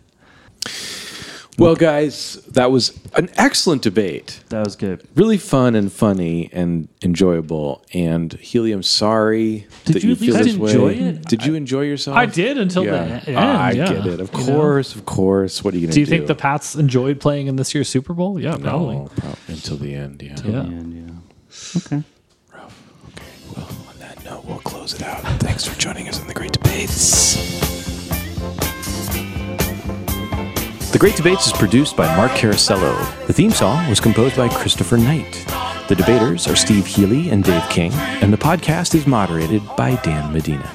Well, 1.57 1.77
guys, 1.77 2.35
that 2.53 2.73
was 2.73 2.99
an 3.15 3.31
excellent 3.37 3.83
debate. 3.83 4.41
That 4.49 4.65
was 4.65 4.75
good. 4.75 5.07
Really 5.15 5.39
fun 5.39 5.77
and 5.77 5.93
funny 5.93 6.51
and 6.53 6.89
enjoyable. 7.03 7.85
And 7.95 8.33
Helium, 8.35 8.83
sorry 8.83 9.67
Did 9.85 9.95
that 9.97 10.03
you 10.03 10.11
you, 10.11 10.17
feel 10.17 10.35
least 10.35 10.45
this 10.45 10.55
enjoy 10.73 10.87
way. 10.87 10.99
it? 10.99 11.23
Did 11.27 11.47
you 11.47 11.55
enjoy 11.55 11.83
yourself? 11.83 12.17
I 12.17 12.27
did 12.27 12.59
until 12.59 12.85
Yeah. 12.85 13.21
the 13.21 13.29
end. 13.29 13.39
I 13.39 13.71
yeah, 13.73 13.87
get 13.87 14.07
it. 14.07 14.21
Of 14.21 14.33
you 14.35 14.39
know. 14.47 14.47
course, 14.59 14.95
of 14.97 15.05
course. 15.07 15.63
What 15.63 15.75
are 15.75 15.77
you 15.79 15.87
going 15.87 15.93
to 15.93 16.01
Do 16.01 16.05
do? 16.05 16.11
you 16.11 16.19
think 16.19 16.27
the 16.27 16.35
Pats 16.35 16.75
enjoyed 16.75 17.21
playing 17.21 17.47
in 17.47 17.55
this 17.57 17.73
year's 17.73 17.89
Super 17.89 18.15
Bowl? 18.15 18.41
Yeah, 18.41 18.57
probably. 18.57 18.97
No, 18.97 19.11
prob- 19.17 19.39
until 19.47 19.77
the 19.77 19.95
end. 19.95 20.23
Yeah. 20.23 20.31
Until 20.33 20.51
Yeah. 20.53 20.61
And 20.61 20.93
yeah. 20.93 21.81
Okay. 21.87 22.03
Well, 23.57 23.69
on 23.89 23.99
that 24.01 24.25
note, 24.25 24.45
we'll 24.45 24.59
close 24.59 24.95
it 24.95 25.03
out. 25.03 25.23
Thanks 25.41 25.65
for 25.65 25.79
joining 25.79 26.09
us 26.09 26.21
in 26.21 26.27
the 26.27 26.35
Great 26.35 26.51
Debates. 26.53 27.84
The 30.95 31.01
Great 31.01 31.17
Debates 31.17 31.49
is 31.49 31.53
produced 31.53 31.97
by 31.97 32.07
Mark 32.17 32.31
Carasello. 32.31 33.27
The 33.27 33.33
theme 33.33 33.51
song 33.51 33.91
was 33.91 33.99
composed 33.99 34.37
by 34.37 34.49
Christopher 34.49 34.97
Knight. 34.97 35.45
The 35.89 35.97
debaters 35.97 36.47
are 36.47 36.55
Steve 36.55 36.87
Healy 36.87 37.31
and 37.31 37.43
Dave 37.43 37.69
King, 37.69 37.93
and 38.23 38.33
the 38.33 38.37
podcast 38.37 38.95
is 38.95 39.05
moderated 39.05 39.61
by 39.77 39.97
Dan 40.05 40.33
Medina. 40.33 40.73